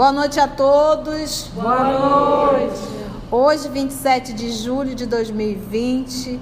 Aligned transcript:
Boa 0.00 0.12
noite 0.12 0.40
a 0.40 0.48
todos. 0.48 1.48
Boa 1.48 1.84
noite. 1.84 2.80
Hoje, 3.30 3.68
27 3.68 4.32
de 4.32 4.50
julho 4.50 4.94
de 4.94 5.04
2020, 5.04 6.40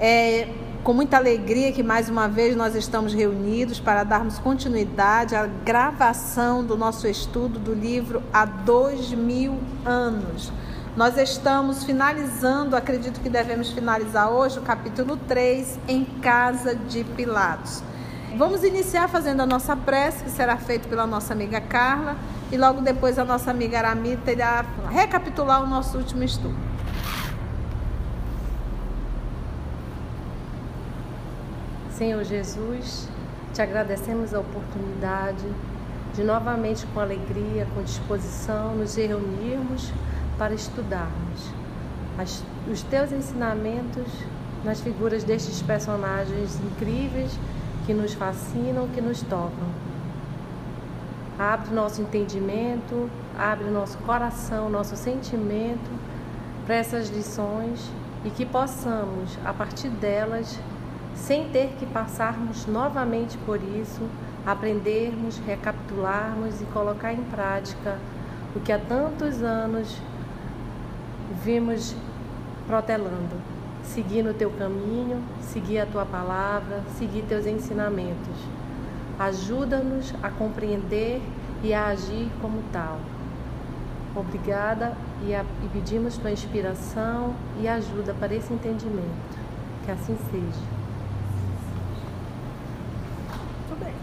é 0.00 0.48
com 0.82 0.94
muita 0.94 1.18
alegria 1.18 1.70
que 1.70 1.82
mais 1.82 2.08
uma 2.08 2.26
vez 2.28 2.56
nós 2.56 2.74
estamos 2.74 3.12
reunidos 3.12 3.78
para 3.78 4.04
darmos 4.04 4.38
continuidade 4.38 5.36
à 5.36 5.46
gravação 5.46 6.64
do 6.64 6.78
nosso 6.78 7.06
estudo 7.06 7.58
do 7.58 7.74
livro 7.74 8.22
Há 8.32 8.46
Dois 8.46 9.12
Mil 9.12 9.58
Anos. 9.84 10.50
Nós 10.96 11.18
estamos 11.18 11.84
finalizando, 11.84 12.74
acredito 12.74 13.20
que 13.20 13.28
devemos 13.28 13.68
finalizar 13.68 14.30
hoje, 14.30 14.58
o 14.58 14.62
capítulo 14.62 15.18
3, 15.28 15.78
em 15.88 16.06
Casa 16.06 16.74
de 16.74 17.04
Pilatos. 17.04 17.82
Vamos 18.38 18.64
iniciar 18.64 19.08
fazendo 19.08 19.42
a 19.42 19.46
nossa 19.46 19.76
prece, 19.76 20.24
que 20.24 20.30
será 20.30 20.56
feita 20.56 20.88
pela 20.88 21.06
nossa 21.06 21.34
amiga 21.34 21.60
Carla 21.60 22.16
e 22.52 22.56
logo 22.56 22.80
depois 22.80 23.18
a 23.18 23.24
nossa 23.24 23.50
amiga 23.50 23.78
Aramita 23.78 24.30
irá 24.30 24.64
recapitular 24.90 25.62
o 25.62 25.66
nosso 25.66 25.98
último 25.98 26.22
estudo. 26.22 26.56
Senhor 31.90 32.24
Jesus, 32.24 33.08
te 33.52 33.62
agradecemos 33.62 34.34
a 34.34 34.40
oportunidade 34.40 35.44
de 36.14 36.22
novamente 36.22 36.86
com 36.86 37.00
alegria, 37.00 37.66
com 37.74 37.82
disposição, 37.82 38.74
nos 38.74 38.96
reunirmos 38.96 39.92
para 40.36 40.54
estudarmos 40.54 41.52
as, 42.18 42.42
os 42.70 42.82
teus 42.82 43.12
ensinamentos 43.12 44.06
nas 44.64 44.80
figuras 44.80 45.24
destes 45.24 45.60
personagens 45.62 46.58
incríveis 46.60 47.38
que 47.86 47.92
nos 47.92 48.14
fascinam, 48.14 48.88
que 48.88 49.00
nos 49.00 49.20
tocam. 49.22 49.68
Abre 51.38 51.70
o 51.70 51.74
nosso 51.74 52.00
entendimento, 52.00 53.10
abre 53.36 53.64
o 53.64 53.70
nosso 53.72 53.98
coração, 53.98 54.70
nosso 54.70 54.96
sentimento 54.96 55.90
para 56.64 56.76
essas 56.76 57.08
lições 57.08 57.90
e 58.24 58.30
que 58.30 58.46
possamos, 58.46 59.36
a 59.44 59.52
partir 59.52 59.88
delas, 59.88 60.58
sem 61.14 61.48
ter 61.48 61.74
que 61.78 61.86
passarmos 61.86 62.66
novamente 62.66 63.36
por 63.38 63.60
isso, 63.62 64.08
aprendermos, 64.46 65.38
recapitularmos 65.38 66.60
e 66.60 66.64
colocar 66.66 67.12
em 67.12 67.22
prática 67.24 67.98
o 68.54 68.60
que 68.60 68.72
há 68.72 68.78
tantos 68.78 69.42
anos 69.42 69.98
vimos 71.42 71.96
protelando. 72.66 73.36
Seguir 73.82 74.22
no 74.22 74.32
teu 74.32 74.50
caminho, 74.50 75.22
seguir 75.40 75.80
a 75.80 75.86
tua 75.86 76.06
palavra, 76.06 76.82
seguir 76.96 77.22
teus 77.22 77.44
ensinamentos. 77.44 78.36
Ajuda-nos 79.18 80.12
a 80.22 80.30
compreender 80.30 81.22
e 81.62 81.72
a 81.72 81.86
agir 81.86 82.30
como 82.40 82.62
tal. 82.72 82.98
Obrigada 84.14 84.92
e, 85.26 85.34
a, 85.34 85.42
e 85.42 85.68
pedimos 85.72 86.16
tua 86.16 86.30
inspiração 86.30 87.34
e 87.60 87.66
ajuda 87.66 88.14
para 88.14 88.34
esse 88.34 88.52
entendimento. 88.52 89.38
Que 89.84 89.90
assim 89.90 90.16
seja. 90.30 90.62
Muito 93.68 93.84
bem. 93.84 93.94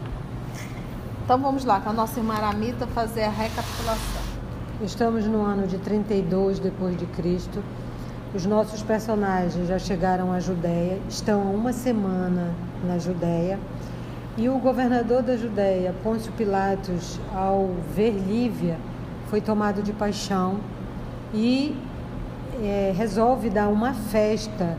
Então 1.24 1.40
vamos 1.40 1.66
lá, 1.66 1.80
com 1.80 1.90
a 1.90 1.94
nossa 1.94 2.20
irmã 2.20 2.36
Aramita 2.36 2.88
fazer 2.88 3.24
a 3.24 3.30
recapitulação. 3.30 4.22
Estamos 4.82 5.26
no 5.26 5.44
ano 5.44 5.68
de 5.68 5.78
32 5.78 6.60
depois 6.60 6.98
de 6.98 7.06
Cristo. 7.06 7.64
Os 8.34 8.46
nossos 8.46 8.82
personagens 8.82 9.68
já 9.68 9.78
chegaram 9.78 10.32
à 10.32 10.40
Judéia, 10.40 11.00
estão 11.10 11.42
há 11.42 11.52
uma 11.52 11.74
semana 11.74 12.54
na 12.86 12.98
Judéia 12.98 13.60
e 14.38 14.48
o 14.48 14.58
governador 14.60 15.22
da 15.22 15.36
Judéia, 15.36 15.94
Pôncio 16.04 16.32
Pilatos, 16.34 17.20
ao 17.36 17.72
ver 17.94 18.12
Lívia, 18.12 18.78
foi 19.30 19.42
tomado 19.42 19.84
de 19.84 19.92
paixão 19.92 20.58
e 21.34 21.76
é, 22.64 22.94
resolve 22.96 23.50
dar 23.50 23.68
uma 23.68 23.94
festa 23.94 24.78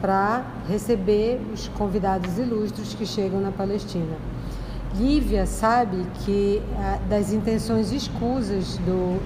para 0.00 0.42
receber 0.66 1.40
os 1.52 1.68
convidados 1.68 2.38
ilustres 2.38 2.94
que 2.94 3.04
chegam 3.04 3.40
na 3.40 3.50
Palestina. 3.50 4.16
Lívia 4.96 5.46
sabe 5.46 6.04
que 6.24 6.62
das 7.08 7.32
intenções 7.32 7.92
escusas 7.92 8.78
do, 8.78 9.20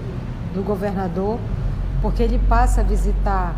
do 0.53 0.63
governador, 0.63 1.39
porque 2.01 2.21
ele 2.21 2.39
passa 2.49 2.81
a 2.81 2.83
visitar 2.83 3.55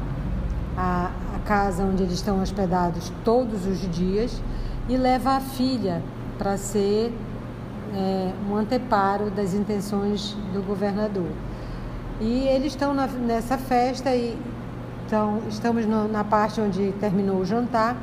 a, 0.78 1.12
a 1.36 1.40
casa 1.40 1.84
onde 1.84 2.03
eles 2.03 2.13
estão 2.13 2.41
hospedados 2.41 3.12
todos 3.25 3.66
os 3.66 3.81
dias 3.91 4.41
e 4.90 4.98
leva 4.98 5.31
a 5.31 5.40
filha 5.40 6.02
para 6.38 6.58
ser 6.58 7.14
é, 7.94 8.31
um 8.50 8.56
anteparo 8.56 9.30
das 9.30 9.53
intenções 9.53 10.36
do 10.53 10.62
governador. 10.62 11.31
E 12.20 12.48
eles 12.48 12.74
estão 12.74 12.94
na, 12.94 13.08
nessa 13.08 13.58
festa 13.58 14.16
e 14.16 14.38
então, 15.08 15.40
estamos 15.48 15.86
no, 15.86 16.06
na 16.09 16.25
parte 16.25 16.59
onde 16.59 16.92
terminou 17.00 17.38
o 17.38 17.46
jantar 17.46 17.96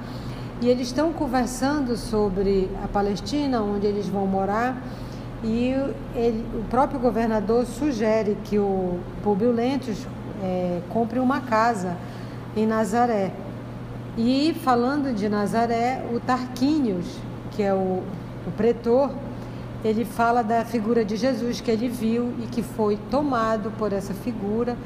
e 0.62 0.68
eles 0.68 0.86
estão 0.86 1.12
conversando 1.12 1.98
sobre 1.98 2.70
a 2.82 2.88
Palestina, 2.88 3.60
onde 3.60 3.86
eles 3.86 4.08
vão 4.08 4.26
morar. 4.26 4.82
E 5.42 5.74
ele, 6.14 6.42
o 6.58 6.64
próprio 6.70 6.98
governador 6.98 7.66
sugere 7.66 8.38
que 8.44 8.58
o 8.58 8.98
Publio 9.22 9.52
Lentulus 9.52 10.06
é, 10.42 10.80
compre 10.88 11.18
uma 11.18 11.42
casa 11.42 11.94
em 12.56 12.66
Nazaré. 12.66 13.30
E 14.16 14.54
falando 14.62 15.12
de 15.12 15.28
Nazaré, 15.28 16.04
o 16.12 16.20
Tarquínios, 16.20 17.18
que 17.50 17.62
é 17.62 17.74
o, 17.74 18.02
o 18.46 18.50
pretor, 18.56 19.10
ele 19.84 20.04
fala 20.04 20.42
da 20.42 20.64
figura 20.64 21.04
de 21.04 21.16
Jesus 21.16 21.60
que 21.60 21.70
ele 21.70 21.88
viu 21.88 22.32
e 22.42 22.46
que 22.46 22.62
foi 22.62 22.96
tomado 23.10 23.72
por 23.72 23.92
essa 23.92 24.14
figura 24.14 24.76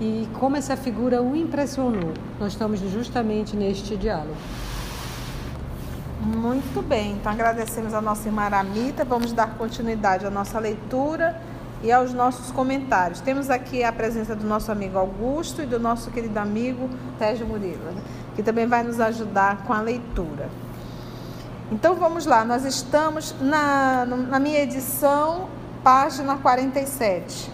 e 0.00 0.28
como 0.34 0.56
essa 0.56 0.76
figura 0.76 1.22
o 1.22 1.34
impressionou. 1.34 2.12
Nós 2.38 2.52
estamos 2.52 2.78
justamente 2.80 3.56
neste 3.56 3.96
diálogo. 3.96 4.36
Muito 6.20 6.82
bem, 6.86 7.12
então 7.12 7.32
agradecemos 7.32 7.94
a 7.94 8.00
nossa 8.00 8.28
irmã 8.28 8.42
Aramita, 8.42 9.04
vamos 9.04 9.32
dar 9.32 9.54
continuidade 9.56 10.24
à 10.26 10.30
nossa 10.30 10.58
leitura 10.58 11.40
e 11.84 11.92
aos 11.92 12.14
nossos 12.14 12.50
comentários. 12.50 13.20
Temos 13.20 13.50
aqui 13.50 13.84
a 13.84 13.92
presença 13.92 14.34
do 14.34 14.46
nosso 14.46 14.72
amigo 14.72 14.98
Augusto 14.98 15.62
e 15.62 15.66
do 15.66 15.78
nosso 15.78 16.10
querido 16.10 16.38
amigo 16.38 16.88
Sérgio 17.18 17.46
Murilo. 17.46 17.94
Que 18.34 18.42
também 18.42 18.66
vai 18.66 18.82
nos 18.82 18.98
ajudar 18.98 19.64
com 19.64 19.72
a 19.74 19.82
leitura. 19.82 20.48
Então 21.70 21.94
vamos 21.94 22.24
lá, 22.24 22.44
nós 22.44 22.64
estamos 22.64 23.34
na, 23.38 24.06
na 24.06 24.40
minha 24.40 24.60
edição, 24.60 25.48
página 25.82 26.36
47. 26.38 27.52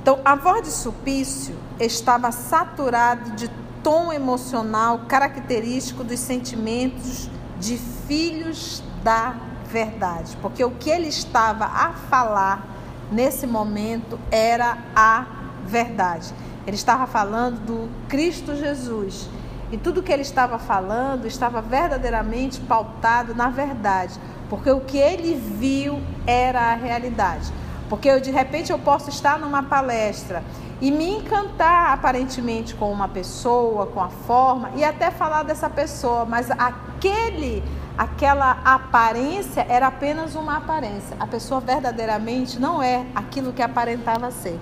Então, 0.00 0.20
a 0.24 0.36
voz 0.36 0.62
de 0.62 0.70
Supício 0.70 1.56
estava 1.80 2.30
saturada 2.30 3.30
de 3.30 3.50
tom 3.82 4.12
emocional 4.12 5.00
característico 5.08 6.04
dos 6.04 6.20
sentimentos 6.20 7.28
de 7.58 7.76
filhos 7.76 8.84
da 9.02 9.34
verdade, 9.70 10.36
porque 10.40 10.64
o 10.64 10.70
que 10.70 10.90
ele 10.90 11.08
estava 11.08 11.64
a 11.64 11.92
falar 11.92 12.66
nesse 13.10 13.46
momento 13.46 14.18
era 14.30 14.78
a 14.94 15.26
verdade. 15.64 16.32
Ele 16.66 16.76
estava 16.76 17.06
falando 17.06 17.58
do 17.64 17.88
Cristo 18.08 18.54
Jesus. 18.56 19.28
E 19.70 19.76
tudo 19.76 20.02
que 20.02 20.12
ele 20.12 20.22
estava 20.22 20.58
falando 20.58 21.26
estava 21.26 21.60
verdadeiramente 21.60 22.60
pautado 22.60 23.34
na 23.34 23.48
verdade, 23.48 24.14
porque 24.48 24.70
o 24.70 24.80
que 24.80 24.96
ele 24.96 25.34
viu 25.34 26.00
era 26.26 26.72
a 26.72 26.74
realidade. 26.74 27.52
Porque 27.88 28.08
eu, 28.08 28.20
de 28.20 28.30
repente 28.30 28.72
eu 28.72 28.78
posso 28.78 29.10
estar 29.10 29.38
numa 29.38 29.62
palestra 29.62 30.42
e 30.80 30.90
me 30.90 31.08
encantar 31.08 31.92
aparentemente 31.92 32.74
com 32.74 32.90
uma 32.92 33.08
pessoa, 33.08 33.86
com 33.86 34.00
a 34.00 34.08
forma 34.08 34.70
e 34.74 34.84
até 34.84 35.10
falar 35.10 35.42
dessa 35.42 35.70
pessoa, 35.70 36.24
mas 36.24 36.50
aquele 36.50 37.62
aquela 37.96 38.58
aparência 38.62 39.64
era 39.68 39.86
apenas 39.86 40.34
uma 40.34 40.58
aparência. 40.58 41.16
A 41.18 41.26
pessoa 41.26 41.60
verdadeiramente 41.60 42.58
não 42.58 42.82
é 42.82 43.06
aquilo 43.14 43.52
que 43.52 43.62
aparentava 43.62 44.30
ser. 44.30 44.58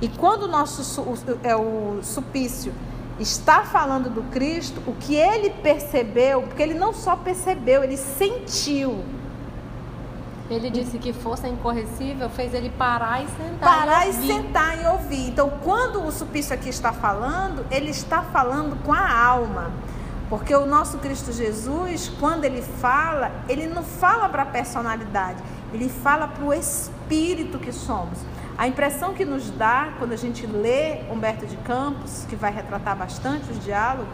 E 0.00 0.08
quando 0.08 0.44
o 0.44 0.48
nosso 0.48 1.04
é, 1.42 1.54
o 1.54 2.00
supício 2.02 2.72
está 3.20 3.62
falando 3.62 4.10
do 4.10 4.22
Cristo, 4.24 4.82
o 4.86 4.92
que 4.92 5.14
ele 5.14 5.50
percebeu, 5.50 6.42
porque 6.42 6.62
ele 6.62 6.74
não 6.74 6.92
só 6.92 7.16
percebeu, 7.16 7.84
ele 7.84 7.96
sentiu. 7.96 9.04
Ele 10.50 10.68
disse 10.68 10.98
que 10.98 11.12
força 11.12 11.48
incorrecível 11.48 12.28
fez 12.28 12.52
ele 12.52 12.70
parar 12.70 13.22
e 13.22 13.28
sentar. 13.28 13.78
Parar 13.78 14.06
e, 14.06 14.10
e 14.10 14.12
sentar 14.12 14.82
e 14.82 14.86
ouvir. 14.86 15.28
Então, 15.28 15.50
quando 15.62 16.04
o 16.04 16.12
supício 16.12 16.54
aqui 16.54 16.68
está 16.68 16.92
falando, 16.92 17.64
ele 17.70 17.90
está 17.90 18.22
falando 18.22 18.76
com 18.84 18.92
a 18.92 19.10
alma. 19.10 19.72
Porque 20.28 20.54
o 20.54 20.66
nosso 20.66 20.98
Cristo 20.98 21.32
Jesus, 21.32 22.10
quando 22.20 22.44
ele 22.44 22.60
fala, 22.60 23.30
ele 23.48 23.66
não 23.66 23.82
fala 23.82 24.28
para 24.28 24.42
a 24.42 24.46
personalidade, 24.46 25.42
ele 25.72 25.88
fala 25.88 26.28
para 26.28 26.44
o 26.44 26.52
espírito 26.52 27.58
que 27.58 27.72
somos. 27.72 28.18
A 28.56 28.68
impressão 28.68 29.14
que 29.14 29.24
nos 29.24 29.50
dá 29.50 29.94
quando 29.98 30.12
a 30.12 30.16
gente 30.16 30.46
lê 30.46 31.02
Humberto 31.10 31.46
de 31.46 31.56
Campos, 31.58 32.24
que 32.28 32.36
vai 32.36 32.52
retratar 32.52 32.96
bastante 32.96 33.50
os 33.50 33.62
diálogos, 33.64 34.12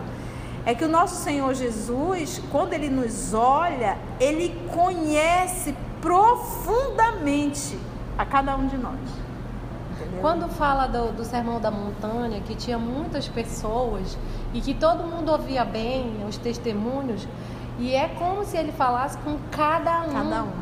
é 0.64 0.74
que 0.74 0.84
o 0.84 0.88
nosso 0.88 1.22
Senhor 1.22 1.52
Jesus, 1.54 2.40
quando 2.50 2.72
ele 2.72 2.88
nos 2.88 3.34
olha, 3.34 3.96
ele 4.18 4.54
conhece 4.72 5.74
profundamente 6.00 7.78
a 8.16 8.24
cada 8.24 8.56
um 8.56 8.66
de 8.66 8.76
nós. 8.76 8.98
Entendeu? 9.92 10.20
Quando 10.20 10.48
fala 10.48 10.86
do, 10.86 11.12
do 11.12 11.24
Sermão 11.24 11.60
da 11.60 11.70
Montanha, 11.70 12.40
que 12.40 12.54
tinha 12.54 12.78
muitas 12.78 13.28
pessoas 13.28 14.16
e 14.54 14.60
que 14.60 14.74
todo 14.74 15.04
mundo 15.04 15.30
ouvia 15.30 15.64
bem 15.64 16.24
os 16.28 16.36
testemunhos, 16.36 17.26
e 17.78 17.94
é 17.94 18.08
como 18.08 18.44
se 18.44 18.56
ele 18.56 18.72
falasse 18.72 19.16
com 19.18 19.38
cada 19.50 20.02
um. 20.02 20.12
Cada 20.12 20.42
um. 20.42 20.52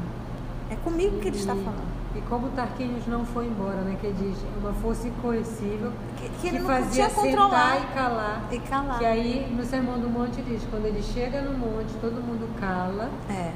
É 0.70 0.76
comigo 0.76 1.18
que 1.18 1.28
ele 1.28 1.36
está 1.36 1.54
falando. 1.54 1.88
E 2.14 2.20
como 2.22 2.48
Tarquínios 2.48 3.06
não 3.06 3.24
foi 3.24 3.46
embora, 3.46 3.80
né? 3.82 3.96
Que 4.00 4.10
diz 4.12 4.36
uma 4.60 4.72
força 4.72 5.06
incoercível 5.06 5.92
que, 6.16 6.28
que 6.28 6.46
ele 6.48 6.56
que 6.58 6.62
não 6.62 6.66
fazia 6.66 7.08
sentar 7.10 7.80
e 7.80 7.94
calar. 7.94 8.48
e 8.50 8.58
calar. 8.60 8.98
Que 8.98 9.04
aí 9.04 9.54
no 9.54 9.64
Sermão 9.64 9.98
do 9.98 10.08
Monte 10.08 10.42
diz, 10.42 10.62
quando 10.70 10.86
ele 10.86 11.02
chega 11.02 11.42
no 11.42 11.56
monte, 11.56 11.92
todo 12.00 12.14
mundo 12.14 12.48
cala. 12.58 13.10
É. 13.28 13.52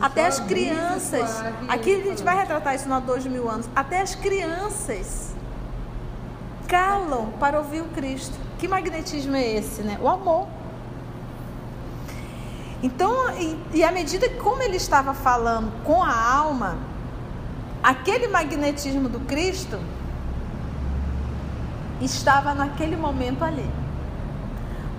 Até 0.00 0.26
as 0.26 0.38
brisa 0.40 0.74
crianças. 0.74 1.44
Aqui 1.68 1.94
a 1.94 2.02
gente 2.02 2.22
vai 2.22 2.36
retratar 2.36 2.74
isso 2.74 2.92
há 2.92 3.00
dois 3.00 3.24
mil 3.26 3.48
anos. 3.48 3.68
Até 3.74 4.00
as 4.00 4.14
crianças 4.14 5.34
calam 6.68 7.32
para 7.40 7.58
ouvir 7.58 7.80
o 7.80 7.88
Cristo. 7.88 8.36
Que 8.58 8.68
magnetismo 8.68 9.36
é 9.36 9.56
esse, 9.56 9.82
né? 9.82 9.98
O 10.00 10.08
amor. 10.08 10.46
Então, 12.82 13.30
e, 13.38 13.58
e 13.74 13.84
à 13.84 13.90
medida 13.90 14.28
que 14.28 14.36
como 14.36 14.62
ele 14.62 14.76
estava 14.76 15.14
falando 15.14 15.72
com 15.82 16.02
a 16.02 16.14
alma, 16.14 16.76
aquele 17.82 18.28
magnetismo 18.28 19.08
do 19.08 19.20
Cristo 19.20 19.78
estava 22.00 22.54
naquele 22.54 22.96
momento 22.96 23.42
ali. 23.42 23.68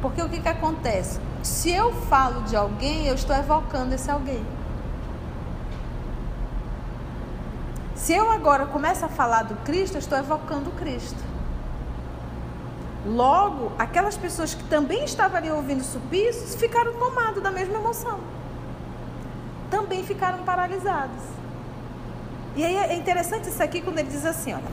Porque 0.01 0.21
o 0.21 0.29
que, 0.29 0.39
que 0.39 0.47
acontece? 0.47 1.19
Se 1.47 1.71
eu 1.71 1.93
falo 1.93 2.41
de 2.41 2.57
alguém, 2.57 3.07
eu 3.07 3.15
estou 3.15 3.33
evocando 3.33 3.95
esse 3.95 4.11
alguém. 4.11 4.45
Se 7.95 8.13
eu 8.13 8.29
agora 8.29 8.65
começo 8.65 9.05
a 9.05 9.07
falar 9.07 9.43
do 9.43 9.55
Cristo, 9.63 9.95
eu 9.95 9.99
estou 9.99 10.17
evocando 10.17 10.69
o 10.69 10.73
Cristo. 10.73 11.23
Logo, 13.05 13.71
aquelas 13.79 14.17
pessoas 14.17 14.53
que 14.53 14.63
também 14.65 15.05
estavam 15.05 15.37
ali 15.37 15.49
ouvindo 15.49 15.83
supícios 15.85 16.53
ficaram 16.55 16.93
tomadas 16.95 17.41
da 17.41 17.49
mesma 17.49 17.75
emoção. 17.75 18.19
Também 19.71 20.03
ficaram 20.03 20.43
paralisadas. 20.43 21.23
E 22.57 22.65
aí 22.65 22.75
é 22.75 22.95
interessante 22.95 23.47
isso 23.47 23.63
aqui 23.63 23.81
quando 23.81 23.99
ele 23.99 24.09
diz 24.09 24.25
assim, 24.25 24.53
olha, 24.53 24.65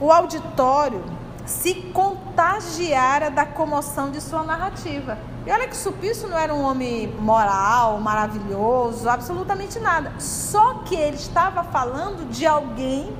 o 0.00 0.10
auditório 0.10 1.04
se 1.44 1.74
contagiara 1.92 3.30
da 3.30 3.44
comoção 3.44 4.10
de 4.10 4.20
sua 4.20 4.42
narrativa. 4.42 5.18
E 5.44 5.50
olha 5.50 5.66
que 5.66 5.76
Supício 5.76 6.28
não 6.28 6.38
era 6.38 6.54
um 6.54 6.62
homem 6.62 7.08
moral, 7.18 7.98
maravilhoso, 8.00 9.08
absolutamente 9.08 9.78
nada. 9.80 10.12
Só 10.18 10.74
que 10.84 10.94
ele 10.94 11.16
estava 11.16 11.64
falando 11.64 12.30
de 12.30 12.46
alguém 12.46 13.12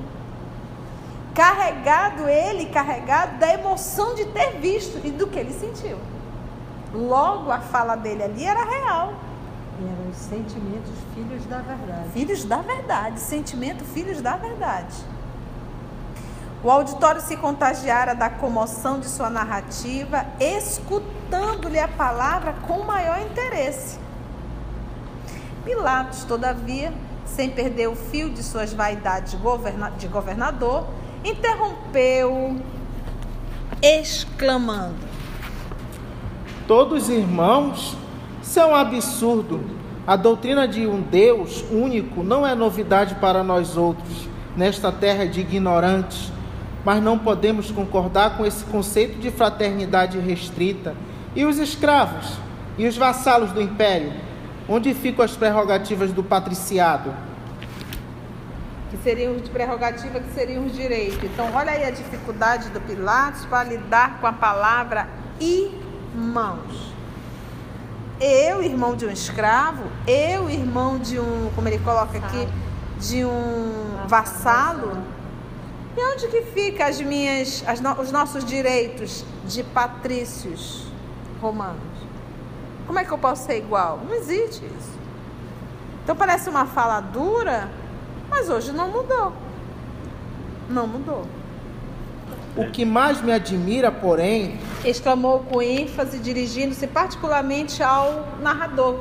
carregado, 1.33 2.29
ele 2.29 2.67
carregado 2.67 3.39
da 3.39 3.53
emoção 3.53 4.15
de 4.15 4.25
ter 4.25 4.59
visto 4.59 5.05
e 5.05 5.11
do 5.11 5.27
que 5.27 5.39
ele 5.39 5.51
sentiu. 5.51 5.97
Logo 6.93 7.51
a 7.51 7.59
fala 7.59 7.95
dele 7.95 8.23
ali 8.23 8.45
era 8.45 8.63
real. 8.63 9.13
E 9.81 9.83
eram 9.83 10.11
os 10.11 10.17
sentimentos 10.17 10.93
filhos 11.13 11.45
da 11.45 11.57
verdade. 11.57 12.09
Filhos 12.13 12.45
da 12.45 12.57
verdade, 12.61 13.19
sentimento 13.19 13.83
filhos 13.83 14.21
da 14.21 14.37
verdade. 14.37 14.95
O 16.63 16.71
auditório 16.71 17.19
se 17.19 17.35
contagiara 17.35 18.15
da 18.15 18.29
comoção 18.29 18.97
de 18.97 19.07
sua 19.07 19.29
narrativa, 19.29 20.25
escutando-lhe 20.39 21.77
a 21.77 21.89
palavra 21.89 22.53
com 22.65 22.83
maior 22.83 23.19
interesse. 23.19 23.99
Pilatos, 25.65 26.23
todavia, 26.23 26.93
sem 27.25 27.49
perder 27.49 27.89
o 27.89 27.95
fio 27.95 28.29
de 28.29 28.41
suas 28.41 28.73
vaidades 28.73 29.31
de, 29.31 29.37
governa 29.37 29.91
de 29.91 30.07
governador, 30.07 30.87
interrompeu, 31.25 32.57
exclamando: 33.81 34.95
Todos 36.65 37.09
irmãos, 37.09 37.97
é 38.55 38.65
um 38.65 38.75
absurdo. 38.75 39.83
A 40.05 40.15
doutrina 40.15 40.67
de 40.67 40.85
um 40.85 41.01
Deus 41.01 41.63
único 41.71 42.23
não 42.23 42.45
é 42.45 42.53
novidade 42.55 43.15
para 43.15 43.43
nós 43.43 43.77
outros, 43.77 44.27
nesta 44.55 44.91
terra 44.91 45.25
de 45.25 45.41
ignorantes, 45.41 46.32
mas 46.85 47.01
não 47.01 47.17
podemos 47.17 47.71
concordar 47.71 48.37
com 48.37 48.45
esse 48.45 48.63
conceito 48.65 49.19
de 49.19 49.31
fraternidade 49.31 50.19
restrita. 50.19 50.95
E 51.35 51.45
os 51.45 51.57
escravos? 51.57 52.37
E 52.77 52.87
os 52.87 52.97
vassalos 52.97 53.51
do 53.51 53.61
império? 53.61 54.13
Onde 54.67 54.93
ficam 54.93 55.23
as 55.23 55.35
prerrogativas 55.35 56.11
do 56.11 56.23
patriciado? 56.23 57.13
que 58.93 58.97
seriam 59.03 59.35
de 59.37 59.49
prerrogativa, 59.49 60.19
que 60.19 60.31
seriam 60.35 60.67
os 60.67 60.73
direitos. 60.73 61.17
Então, 61.23 61.49
olha 61.51 61.71
aí 61.71 61.83
a 61.83 61.89
dificuldade 61.89 62.69
do 62.69 62.79
Pilatos 62.79 63.43
para 63.45 63.63
lidar 63.63 64.19
com 64.21 64.27
a 64.27 64.33
palavra 64.33 65.07
irmãos. 65.39 66.93
Eu, 68.21 68.61
irmão 68.61 68.95
de 68.95 69.07
um 69.07 69.09
escravo, 69.09 69.83
eu, 70.07 70.47
irmão 70.47 70.99
de 70.99 71.19
um, 71.19 71.49
como 71.55 71.67
ele 71.67 71.79
coloca 71.79 72.19
aqui, 72.19 72.47
de 72.99 73.25
um 73.25 74.05
vassalo. 74.07 74.95
E 75.95 76.01
onde 76.13 76.27
que 76.27 76.41
fica 76.41 76.85
as 76.87 76.99
minhas, 77.01 77.63
as 77.67 77.79
no- 77.79 77.99
os 78.01 78.11
nossos 78.11 78.43
direitos 78.43 79.23
de 79.45 79.63
patrícios 79.63 80.85
romanos? 81.41 81.81
Como 82.87 82.97
é 82.99 83.03
que 83.05 83.11
eu 83.11 83.17
posso 83.17 83.45
ser 83.45 83.57
igual? 83.57 83.99
Não 84.07 84.13
existe 84.15 84.65
isso. 84.65 84.93
Então 86.03 86.15
parece 86.15 86.49
uma 86.49 86.65
fala 86.65 86.99
dura, 86.99 87.69
mas 88.29 88.49
hoje 88.49 88.71
não 88.71 88.89
mudou. 88.89 89.31
Não 90.69 90.87
mudou. 90.87 91.25
O 92.55 92.69
que 92.71 92.85
mais 92.85 93.21
me 93.21 93.31
admira, 93.31 93.91
porém, 93.91 94.59
Exclamou 94.85 95.39
com 95.39 95.61
ênfase, 95.61 96.19
dirigindo-se 96.19 96.85
particularmente 96.87 97.81
ao 97.81 98.25
narrador. 98.41 98.99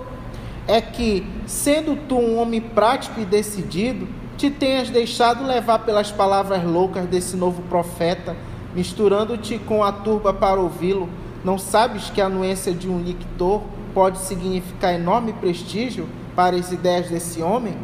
é 0.68 0.80
que, 0.80 1.26
sendo 1.46 1.96
tu 2.08 2.16
um 2.16 2.38
homem 2.38 2.60
prático 2.60 3.20
e 3.20 3.24
decidido, 3.24 4.06
te 4.36 4.50
tenhas 4.50 4.90
deixado 4.90 5.44
levar 5.44 5.80
pelas 5.80 6.10
palavras 6.10 6.64
loucas 6.64 7.06
desse 7.06 7.36
novo 7.36 7.62
profeta, 7.62 8.36
misturando-te 8.74 9.58
com 9.58 9.84
a 9.84 9.92
turba 9.92 10.32
para 10.32 10.60
ouvi-lo. 10.60 11.08
Não 11.44 11.58
sabes 11.58 12.10
que 12.10 12.20
a 12.20 12.26
anuência 12.26 12.72
de 12.72 12.88
um 12.88 13.00
lictor 13.00 13.62
pode 13.94 14.18
significar 14.18 14.94
enorme 14.94 15.32
prestígio 15.32 16.08
para 16.34 16.56
as 16.56 16.72
ideias 16.72 17.08
desse 17.08 17.42
homem? 17.42 17.76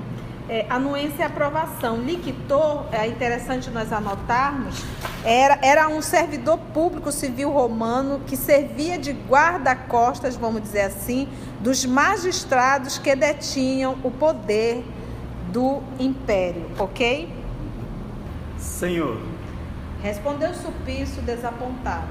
É, 0.49 0.64
anuência 0.71 1.23
e 1.23 1.23
aprovação. 1.23 1.99
Lictor, 1.99 2.87
é 2.90 3.07
interessante 3.07 3.69
nós 3.69 3.93
anotarmos, 3.93 4.83
era, 5.23 5.59
era 5.61 5.88
um 5.88 6.00
servidor 6.00 6.59
público 6.73 7.12
civil 7.12 7.50
romano 7.50 8.23
que 8.26 8.35
servia 8.35 8.97
de 8.99 9.12
guarda-costas, 9.12 10.37
vamos 10.37 10.62
dizer 10.62 10.83
assim, 10.83 11.28
dos 11.61 11.85
magistrados 11.85 12.97
que 12.97 13.14
detinham 13.14 13.99
o 14.02 14.11
poder 14.11 14.83
do 15.52 15.83
império, 15.99 16.67
ok? 16.78 17.28
Senhor, 18.59 19.19
Respondeu 20.02 20.55
Supício 20.55 21.21
desapontado. 21.23 22.07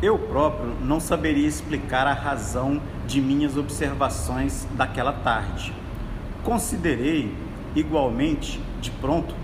eu 0.00 0.16
próprio 0.18 0.74
não 0.80 1.00
saberia 1.00 1.48
explicar 1.48 2.06
a 2.06 2.12
razão 2.12 2.80
de 3.06 3.20
minhas 3.20 3.56
observações 3.56 4.66
daquela 4.72 5.12
tarde. 5.12 5.74
Considerei, 6.44 7.34
igualmente, 7.74 8.60
de 8.80 8.90
pronto, 8.92 9.34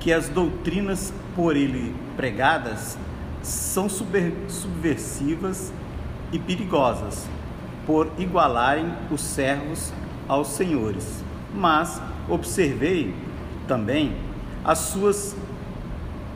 que 0.00 0.12
as 0.12 0.28
doutrinas 0.28 1.12
por 1.34 1.56
ele 1.56 1.94
pregadas 2.16 2.96
são 3.42 3.88
subversivas 3.88 5.72
e 6.32 6.38
perigosas, 6.38 7.26
por 7.84 8.08
igualarem 8.18 8.92
os 9.10 9.20
servos 9.20 9.92
aos 10.28 10.48
senhores. 10.48 11.24
Mas 11.52 12.00
observei 12.28 13.14
também 13.66 14.16
as 14.64 14.78
suas 14.78 15.36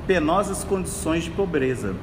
penosas 0.07 0.65
condições 0.65 1.25
de 1.25 1.31
pobreza, 1.31 1.95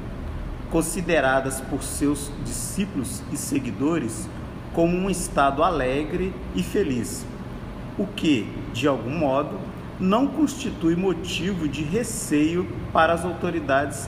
consideradas 0.72 1.60
por 1.62 1.84
seus 1.84 2.32
discípulos 2.44 3.22
e 3.32 3.38
seguidores 3.38 4.28
como 4.74 4.96
um 4.96 5.10
estado 5.10 5.64
alegre 5.64 6.34
e 6.56 6.62
feliz, 6.62 7.26
o 7.98 8.06
que, 8.06 8.48
de 8.74 8.88
algum 8.88 9.10
modo, 9.10 9.60
não 10.00 10.28
constitui 10.28 10.96
motivo 10.96 11.68
de 11.68 11.84
receio 11.84 12.68
para 12.94 13.14
as 13.14 13.26
autoridades 13.26 14.08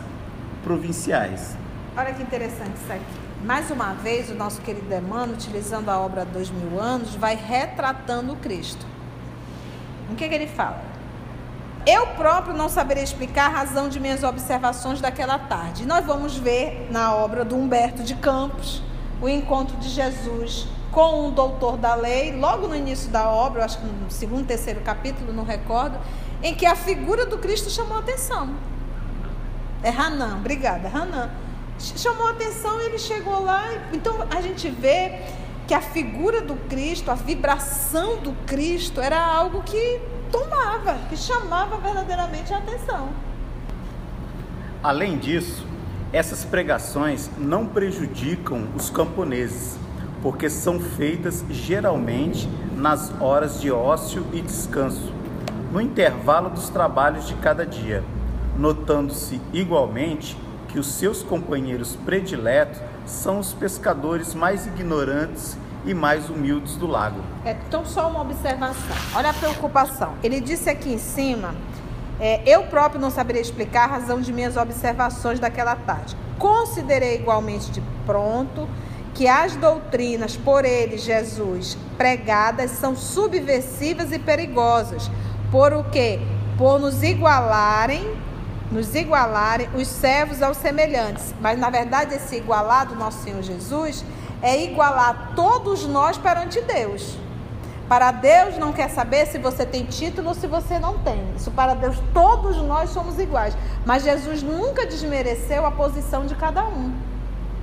provinciais. 0.64 1.58
Olha 1.98 2.14
que 2.14 2.24
interessante 2.24 2.78
isso 2.82 2.94
aqui. 2.94 3.32
Mais 3.44 3.72
uma 3.72 3.94
vez, 3.94 4.30
o 4.30 4.36
nosso 4.36 4.62
querido 4.62 4.94
Emmanuel, 4.94 5.34
utilizando 5.34 5.90
a 5.90 6.00
obra 6.00 6.24
Dois 6.24 6.50
Mil 6.50 6.80
Anos, 6.80 7.16
vai 7.16 7.36
retratando 7.36 8.34
o 8.34 8.36
Cristo. 8.38 8.86
O 10.12 10.16
que, 10.16 10.28
que 10.28 10.36
ele 10.36 10.48
fala? 10.48 10.82
Eu 11.86 12.08
próprio 12.08 12.54
não 12.54 12.70
saberia 12.70 13.04
explicar 13.04 13.48
a 13.48 13.50
razão 13.50 13.90
de 13.90 14.00
minhas 14.00 14.24
observações 14.24 15.02
daquela 15.02 15.40
tarde. 15.40 15.86
Nós 15.86 16.06
vamos 16.06 16.38
ver 16.38 16.88
na 16.92 17.16
obra 17.16 17.44
do 17.44 17.56
Humberto 17.56 18.04
de 18.04 18.14
Campos 18.16 18.84
o 19.20 19.28
encontro 19.28 19.76
de 19.78 19.90
Jesus 19.90 20.68
com 20.92 21.28
um 21.28 21.32
doutor 21.32 21.78
da 21.78 21.96
lei, 21.96 22.38
logo 22.38 22.68
no 22.68 22.76
início 22.76 23.10
da 23.10 23.30
obra, 23.30 23.64
acho 23.64 23.80
que 23.80 23.86
no 23.86 24.12
segundo, 24.12 24.46
terceiro 24.46 24.82
capítulo, 24.82 25.32
não 25.32 25.44
recordo. 25.44 25.98
em 26.44 26.56
que 26.56 26.66
a 26.66 26.76
figura 26.76 27.26
do 27.26 27.38
Cristo 27.38 27.70
chamou 27.70 28.00
atenção. 28.00 28.50
É 29.84 29.90
Hanan, 29.90 30.38
obrigada, 30.38 30.88
Hanan. 30.88 31.30
Chamou 31.80 32.28
atenção 32.28 32.80
ele 32.82 32.98
chegou 32.98 33.44
lá. 33.44 33.64
Então 33.94 34.16
a 34.36 34.42
gente 34.42 34.70
vê 34.70 35.22
que 35.72 35.76
a 35.76 35.80
figura 35.80 36.42
do 36.42 36.56
Cristo, 36.68 37.12
a 37.12 37.16
vibração 37.16 38.18
do 38.18 38.34
Cristo 38.46 39.00
era 39.00 39.26
algo 39.26 39.64
que 39.64 40.02
tomava, 40.30 40.96
que 41.08 41.16
chamava 41.16 41.78
verdadeiramente 41.78 42.54
a 42.54 42.58
atenção. 42.58 43.08
Além 44.84 45.18
disso, 45.18 45.66
essas 46.12 46.44
pregações 46.44 47.30
não 47.38 47.66
prejudicam 47.66 48.68
os 48.76 48.90
camponeses, 48.90 49.78
porque 50.22 50.50
são 50.50 50.78
feitas 50.78 51.46
geralmente 51.50 52.50
nas 52.76 53.10
horas 53.22 53.62
de 53.62 53.72
ócio 53.72 54.26
e 54.34 54.42
descanso, 54.42 55.14
no 55.72 55.80
intervalo 55.80 56.50
dos 56.50 56.68
trabalhos 56.68 57.26
de 57.30 57.36
cada 57.36 57.66
dia, 57.66 58.04
notando-se 58.58 59.40
igualmente 59.54 60.38
que 60.68 60.80
os 60.80 60.88
seus 60.88 61.24
companheiros 61.24 61.96
prediletos 61.96 62.82
são 63.06 63.40
os 63.40 63.54
pescadores 63.54 64.34
mais 64.34 64.68
ignorantes 64.68 65.58
e 65.86 65.94
mais 65.94 66.30
humildes 66.30 66.76
do 66.76 66.88
lago. 66.88 67.20
É, 67.44 67.56
então, 67.68 67.86
só 67.86 68.10
uma 68.10 68.22
observação. 68.22 68.96
Olha 69.16 69.32
a 69.32 69.34
preocupação. 69.34 70.14
Ele 70.24 70.40
disse 70.40 70.70
aqui 70.70 70.94
em 70.94 70.98
cima: 70.98 71.56
é, 72.20 72.42
eu 72.46 72.64
próprio 72.64 73.02
não 73.02 73.10
saberia 73.10 73.42
explicar 73.42 73.86
a 73.86 73.94
razão 73.94 74.22
de 74.22 74.32
minhas 74.32 74.58
observações 74.58 75.40
daquela 75.40 75.76
tarde. 75.76 76.16
Considerei 76.38 77.16
igualmente 77.16 77.72
de 77.72 77.82
pronto 78.06 78.68
que 79.14 79.28
as 79.28 79.56
doutrinas 79.56 80.38
por 80.38 80.64
ele, 80.64 80.98
Jesus, 80.98 81.78
pregadas 81.98 82.72
são 82.72 82.96
subversivas 82.96 84.12
e 84.12 84.20
perigosas, 84.20 85.10
por 85.52 85.74
o 85.74 85.84
que? 85.84 86.20
Por 86.58 86.80
nos 86.80 87.04
igualarem, 87.04 88.16
nos 88.72 88.96
igualarem 88.96 89.68
os 89.76 89.88
servos 89.88 90.42
aos 90.42 90.58
semelhantes. 90.58 91.36
Mas 91.42 91.60
na 91.60 91.70
verdade 91.70 92.16
esse 92.16 92.38
igualar 92.38 92.88
do 92.88 92.96
nosso 92.96 93.24
Senhor 93.24 93.42
Jesus 93.42 94.06
é 94.42 94.64
igualar 94.64 95.34
todos 95.36 95.86
nós 95.86 96.18
perante 96.18 96.60
Deus. 96.62 97.18
Para 97.88 98.12
Deus 98.12 98.58
não 98.58 98.72
quer 98.72 98.90
saber 98.90 99.26
se 99.28 99.38
você 99.38 99.66
tem 99.66 99.84
título 99.84 100.30
ou 100.30 100.34
se 100.34 100.48
você 100.48 100.80
não 100.80 100.98
tem. 101.00 101.22
Isso 101.36 101.52
para 101.52 101.74
Deus 101.74 101.98
todos 102.14 102.56
nós 102.58 102.90
somos 102.90 103.20
iguais. 103.20 103.56
Mas 103.86 104.04
Jesus 104.04 104.42
nunca 104.42 104.86
desmereceu 104.86 105.66
a 105.66 105.72
posição 105.72 106.26
de 106.26 106.34
cada 106.36 106.64
um. 106.64 106.94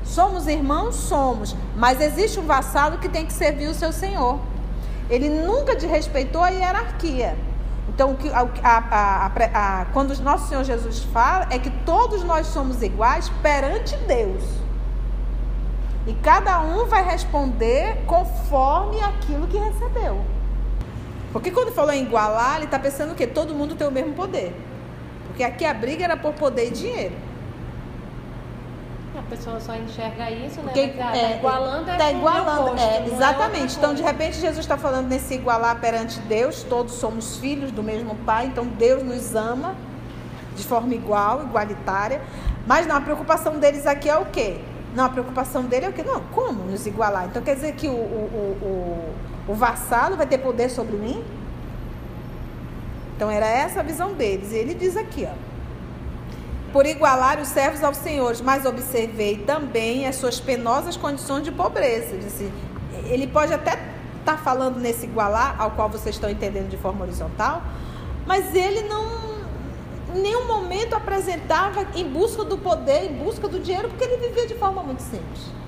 Somos 0.05 0.47
irmãos? 0.47 0.97
Somos. 0.97 1.57
Mas 1.75 2.01
existe 2.01 2.39
um 2.39 2.47
vassalo 2.47 2.99
que 2.99 3.09
tem 3.09 3.25
que 3.25 3.33
servir 3.33 3.69
o 3.69 3.75
seu 3.75 3.91
senhor. 3.91 4.39
Ele 5.09 5.31
nunca 5.31 5.75
desrespeitou 5.75 6.43
a 6.43 6.51
hierarquia. 6.51 7.35
Então, 7.89 8.17
a, 8.63 8.69
a, 8.69 9.81
a, 9.81 9.85
quando 9.87 10.11
o 10.11 10.23
nosso 10.23 10.49
Senhor 10.49 10.63
Jesus 10.63 11.05
fala, 11.05 11.49
é 11.51 11.59
que 11.59 11.71
todos 11.71 12.23
nós 12.23 12.47
somos 12.49 12.83
iguais 12.83 13.31
perante 13.43 13.97
Deus. 13.97 14.45
E 16.09 16.15
cada 16.15 16.61
um 16.61 16.87
vai 16.87 17.05
responder 17.05 17.99
conforme 18.07 18.99
aquilo 18.99 19.47
que 19.47 19.59
recebeu. 19.59 20.25
Porque 21.33 21.50
quando 21.50 21.71
falou 21.71 21.93
em 21.93 22.03
igualar, 22.03 22.57
ele 22.57 22.65
está 22.65 22.79
pensando 22.79 23.15
que 23.15 23.27
todo 23.27 23.55
mundo 23.55 23.75
tem 23.75 23.87
o 23.87 23.91
mesmo 23.91 24.15
poder. 24.15 24.55
Porque 25.27 25.45
aqui 25.45 25.67
a 25.67 25.75
briga 25.75 26.05
era 26.05 26.17
por 26.17 26.33
poder 26.33 26.69
e 26.69 26.71
dinheiro. 26.71 27.15
A 29.19 29.23
pessoa 29.29 29.61
só 29.61 29.75
enxerga 29.75 30.31
isso, 30.31 30.61
né? 30.62 30.73
Porque, 30.73 30.88
tá 30.88 31.15
é, 31.15 31.37
igualando 31.37 31.91
é 31.91 31.97
tá 31.97 32.11
igualando, 32.11 32.73
oposto, 32.73 32.83
é, 32.83 33.07
exatamente. 33.07 33.75
É 33.75 33.79
então, 33.79 33.93
de 33.93 34.03
repente, 34.03 34.41
Jesus 34.41 34.61
está 34.61 34.79
falando 34.79 35.09
nesse 35.09 35.35
igualar 35.35 35.79
perante 35.79 36.19
Deus. 36.21 36.62
Todos 36.62 36.95
somos 36.95 37.37
filhos 37.37 37.71
do 37.71 37.83
mesmo 37.83 38.15
Pai. 38.25 38.47
Então, 38.47 38.65
Deus 38.65 39.03
nos 39.03 39.35
ama 39.35 39.75
de 40.57 40.65
forma 40.65 40.95
igual, 40.95 41.43
igualitária. 41.43 42.23
Mas 42.67 42.87
não, 42.87 42.97
a 42.97 43.00
preocupação 43.00 43.59
deles 43.59 43.87
aqui 43.87 44.09
é 44.09 44.17
o 44.17 44.27
quê? 44.27 44.59
Não, 44.99 45.05
a 45.05 45.09
preocupação 45.09 45.62
dele 45.62 45.87
é 45.87 45.88
o 45.90 45.93
quê? 45.93 46.02
Não, 46.02 46.21
como 46.33 46.64
nos 46.64 46.85
igualar? 46.85 47.26
Então, 47.26 47.40
quer 47.40 47.55
dizer 47.55 47.76
que 47.76 47.87
o, 47.87 47.93
o, 47.93 49.14
o, 49.47 49.52
o 49.52 49.55
vassalo 49.55 50.17
vai 50.17 50.26
ter 50.26 50.38
poder 50.38 50.69
sobre 50.69 50.97
mim? 50.97 51.23
Então, 53.14 53.31
era 53.31 53.47
essa 53.47 53.78
a 53.78 53.83
visão 53.85 54.12
deles. 54.14 54.50
E 54.50 54.57
ele 54.57 54.75
diz 54.75 54.97
aqui, 54.97 55.25
ó 55.33 55.49
por 56.73 56.85
igualar 56.85 57.40
os 57.40 57.49
servos 57.49 57.83
aos 57.83 57.97
senhores, 57.97 58.40
mas 58.40 58.67
observei 58.67 59.37
também 59.38 60.07
as 60.07 60.17
suas 60.17 60.40
penosas 60.40 60.97
condições 60.97 61.45
de 61.45 61.52
pobreza. 61.52 62.17
Disse, 62.17 62.52
ele 63.05 63.28
pode 63.28 63.55
até 63.55 63.75
estar 64.19 64.37
tá 64.37 64.37
falando 64.37 64.81
nesse 64.81 65.07
igualar, 65.07 65.55
ao 65.61 65.71
qual 65.71 65.88
vocês 65.88 66.17
estão 66.17 66.28
entendendo 66.28 66.69
de 66.69 66.76
forma 66.76 67.05
horizontal, 67.05 67.62
mas 68.26 68.52
ele 68.52 68.83
não 68.83 69.38
em 70.15 70.21
nenhum 70.21 70.47
momento 70.47 70.95
apresentava 70.95 71.87
em 71.95 72.09
busca 72.09 72.45
do 72.45 72.59
poder, 72.59 73.11
em 73.11 73.15
busca 73.15 73.49
do 73.49 73.61
dinheiro, 73.61 73.88
porque 73.88 74.05
ele 74.05 74.17
vivia 74.17 74.47
de 74.47 74.55
forma 74.55 74.83
muito 74.83 75.03
simples 75.03 75.59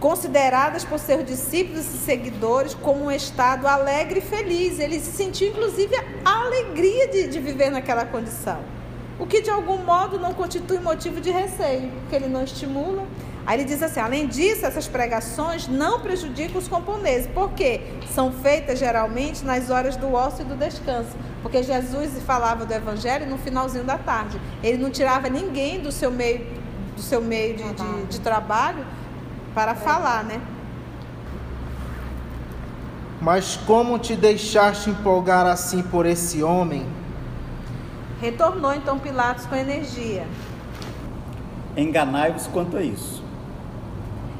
consideradas 0.00 0.82
por 0.82 0.98
seus 0.98 1.24
discípulos 1.24 1.86
e 1.86 1.98
seguidores 1.98 2.74
como 2.74 3.04
um 3.04 3.10
estado 3.10 3.68
alegre 3.68 4.18
e 4.18 4.22
feliz. 4.22 4.80
Ele 4.80 4.98
se 4.98 5.12
sentiu, 5.12 5.48
inclusive, 5.48 5.94
a 6.24 6.40
alegria 6.46 7.06
de, 7.08 7.28
de 7.28 7.38
viver 7.38 7.70
naquela 7.70 8.04
condição. 8.06 8.58
O 9.18 9.26
que, 9.26 9.42
de 9.42 9.50
algum 9.50 9.76
modo, 9.76 10.18
não 10.18 10.32
constitui 10.32 10.80
motivo 10.80 11.20
de 11.20 11.30
receio, 11.30 11.90
porque 12.00 12.16
ele 12.16 12.28
não 12.28 12.42
estimula. 12.42 13.06
Aí 13.46 13.58
ele 13.60 13.64
diz 13.64 13.82
assim: 13.82 14.00
além 14.00 14.26
disso, 14.26 14.64
essas 14.64 14.88
pregações 14.88 15.68
não 15.68 16.00
prejudicam 16.00 16.58
os 16.58 16.66
camponeses, 16.66 17.28
porque 17.34 17.82
são 18.14 18.32
feitas 18.32 18.78
geralmente 18.78 19.44
nas 19.44 19.68
horas 19.68 19.96
do 19.96 20.14
ócio 20.14 20.40
e 20.40 20.44
do 20.44 20.56
descanso. 20.56 21.10
Porque 21.42 21.62
Jesus 21.62 22.22
falava 22.22 22.66
do 22.66 22.72
evangelho 22.72 23.26
no 23.26 23.38
finalzinho 23.38 23.84
da 23.84 23.96
tarde. 23.96 24.40
Ele 24.62 24.78
não 24.78 24.90
tirava 24.90 25.28
ninguém 25.28 25.80
do 25.80 25.90
seu 25.90 26.10
meio, 26.10 26.46
do 26.94 27.02
seu 27.02 27.20
meio 27.20 27.56
de, 27.56 27.64
de, 27.72 28.04
de 28.10 28.20
trabalho 28.20 28.84
para 29.54 29.74
falar, 29.74 30.24
né? 30.24 30.40
Mas 33.20 33.56
como 33.56 33.98
te 33.98 34.16
deixaste 34.16 34.90
empolgar 34.90 35.46
assim 35.46 35.82
por 35.82 36.06
esse 36.06 36.42
homem? 36.42 36.86
Retornou 38.20 38.72
então 38.74 38.98
Pilatos 38.98 39.46
com 39.46 39.54
energia. 39.54 40.26
Enganai-vos 41.76 42.46
quanto 42.46 42.76
a 42.76 42.82
isso. 42.82 43.22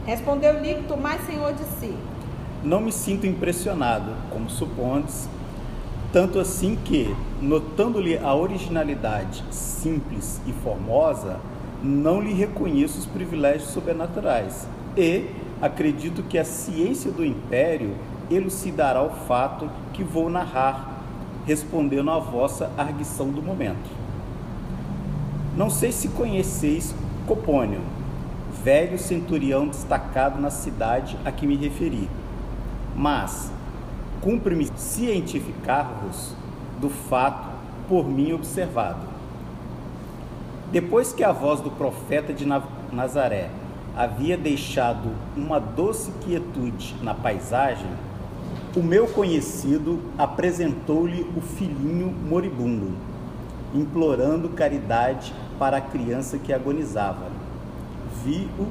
Respondeu-lhe 0.07 0.83
Tomás 0.89 1.25
Senhor 1.27 1.53
de 1.53 1.65
si. 1.79 1.95
Não 2.63 2.81
me 2.81 2.93
sinto 2.93 3.27
impressionado, 3.27 4.13
como 4.31 4.51
supondes, 4.51 5.29
tanto 6.13 6.41
assim 6.41 6.77
que, 6.85 7.15
notando-lhe 7.41 8.19
a 8.19 8.35
originalidade 8.35 9.45
simples 9.51 10.41
e 10.47 10.53
formosa, 10.53 11.39
não 11.83 12.21
lhe 12.21 12.35
reconheço 12.35 12.99
os 12.99 13.07
privilégios 13.07 13.71
sobrenaturais 13.71 14.67
e 14.97 15.27
acredito 15.63 16.23
que 16.23 16.39
a 16.39 16.45
ciência 16.45 17.11
do 17.11 17.25
império 17.25 17.95
elucidará 18.31 19.03
o 19.03 19.11
fato 19.11 19.71
que 19.93 20.03
vou 20.03 20.29
narrar, 20.29 21.03
respondendo 21.47 22.11
à 22.11 22.19
vossa 22.19 22.71
arguição 22.77 23.31
do 23.31 23.43
momento. 23.43 23.91
Não 25.57 25.71
sei 25.71 25.93
se 25.93 26.09
conheceis 26.09 26.95
Copônio, 27.27 27.81
velho 28.65 28.99
centurião 28.99 29.69
destacado 29.69 30.41
na 30.41 30.51
cidade 30.51 31.17
a 31.25 31.31
que 31.31 31.47
me 31.47 31.57
referi, 31.57 32.09
mas 32.97 33.53
cumpre-me 34.21 34.69
cientificar-vos 34.77 36.35
do 36.81 36.91
fato 36.91 37.49
por 37.89 38.09
mim 38.09 38.33
observado. 38.33 39.07
Depois 40.71 41.13
que 41.13 41.25
a 41.25 41.33
voz 41.33 41.61
do 41.61 41.71
profeta 41.71 42.33
de 42.33 42.47
Nazaré 42.93 43.51
havia 43.97 44.37
deixado 44.37 45.11
uma 45.37 45.59
doce 45.59 46.13
quietude 46.25 46.95
na 47.03 47.13
paisagem, 47.13 47.91
o 48.77 48.83
meu 48.83 49.09
conhecido 49.09 49.99
apresentou-lhe 50.17 51.29
o 51.37 51.41
filhinho 51.41 52.15
moribundo, 52.29 52.93
implorando 53.75 54.51
caridade 54.51 55.35
para 55.59 55.79
a 55.79 55.81
criança 55.81 56.39
que 56.39 56.53
agonizava. 56.53 57.27
Vi-o 58.25 58.69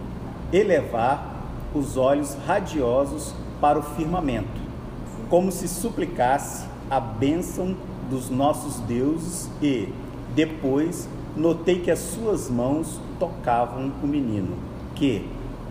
elevar 0.54 1.36
os 1.76 1.98
olhos 1.98 2.38
radiosos 2.48 3.36
para 3.60 3.78
o 3.78 3.84
firmamento, 3.84 4.69
como 5.30 5.52
se 5.52 5.68
suplicasse 5.68 6.66
a 6.90 7.00
bênção 7.00 7.76
dos 8.10 8.30
nossos 8.30 8.80
deuses 8.82 9.50
e, 9.62 9.90
depois, 10.36 11.08
notei 11.38 11.80
que 11.80 11.92
as 11.92 12.00
suas 12.00 12.50
mãos 12.50 13.00
tocavam 13.20 13.92
o 14.04 14.08
menino 14.08 14.58
que, 14.96 15.26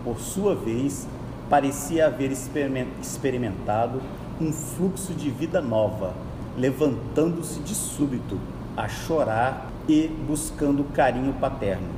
por 0.05 0.21
sua 0.21 0.55
vez, 0.55 1.09
parecia 1.51 2.07
haver 2.07 2.31
experimentado 2.31 4.01
um 4.41 4.53
fluxo 4.53 5.13
de 5.13 5.29
vida 5.29 5.61
nova, 5.61 6.15
levantando-se 6.57 7.59
de 7.61 7.75
súbito 7.75 8.39
a 8.77 8.89
chorar 8.89 9.67
e 9.89 10.07
buscando 10.07 10.85
carinho 10.93 11.33
paterno. 11.35 11.89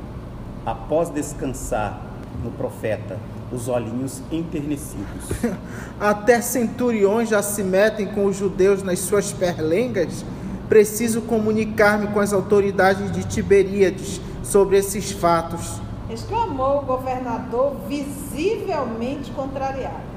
Após 0.64 1.10
descansar 1.10 2.00
no 2.42 2.50
profeta 2.50 3.18
os 3.52 3.68
olhinhos 3.68 4.22
enternecidos. 4.30 5.28
Até 5.98 6.40
centuriões 6.40 7.28
já 7.28 7.42
se 7.42 7.62
metem 7.62 8.06
com 8.06 8.26
os 8.26 8.36
judeus 8.36 8.82
nas 8.82 9.00
suas 9.00 9.32
perlengas. 9.32 10.24
Preciso 10.68 11.22
comunicar-me 11.22 12.08
com 12.08 12.20
as 12.20 12.32
autoridades 12.32 13.10
de 13.10 13.24
Tiberíades 13.24 14.20
sobre 14.42 14.78
esses 14.78 15.10
fatos. 15.10 15.80
Exclamou 16.08 16.78
o 16.78 16.82
governador, 16.82 17.76
visivelmente 17.88 19.30
contrariado. 19.32 20.10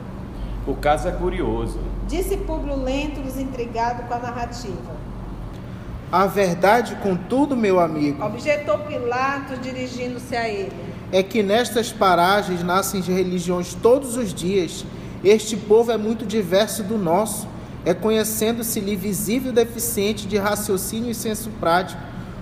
O 0.65 0.75
caso 0.75 1.07
é 1.07 1.11
curioso. 1.11 1.79
Disse 2.07 2.37
Públio 2.37 2.75
Lentulus, 2.75 3.37
intrigado 3.37 4.03
com 4.03 4.13
a 4.13 4.19
narrativa. 4.19 5.03
A 6.11 6.27
verdade, 6.27 6.95
contudo, 7.01 7.55
meu 7.55 7.79
amigo, 7.79 8.23
Objetou 8.23 8.77
Pilatos, 8.79 9.59
dirigindo-se 9.61 10.35
a 10.35 10.47
ele. 10.47 10.92
É 11.13 11.21
que 11.21 11.43
nestas 11.43 11.91
paragens 11.91 12.63
nascem 12.63 12.99
religiões 12.99 13.75
todos 13.75 14.17
os 14.17 14.33
dias. 14.33 14.83
Este 15.23 15.55
povo 15.55 15.91
é 15.91 15.97
muito 15.97 16.25
diverso 16.25 16.81
do 16.81 16.97
nosso, 16.97 17.47
é 17.85 17.93
conhecendo-se-lhe 17.93 18.95
visível 18.95 19.53
deficiente 19.53 20.25
de 20.25 20.37
raciocínio 20.37 21.11
e 21.11 21.13
senso 21.13 21.51
prático. 21.59 22.01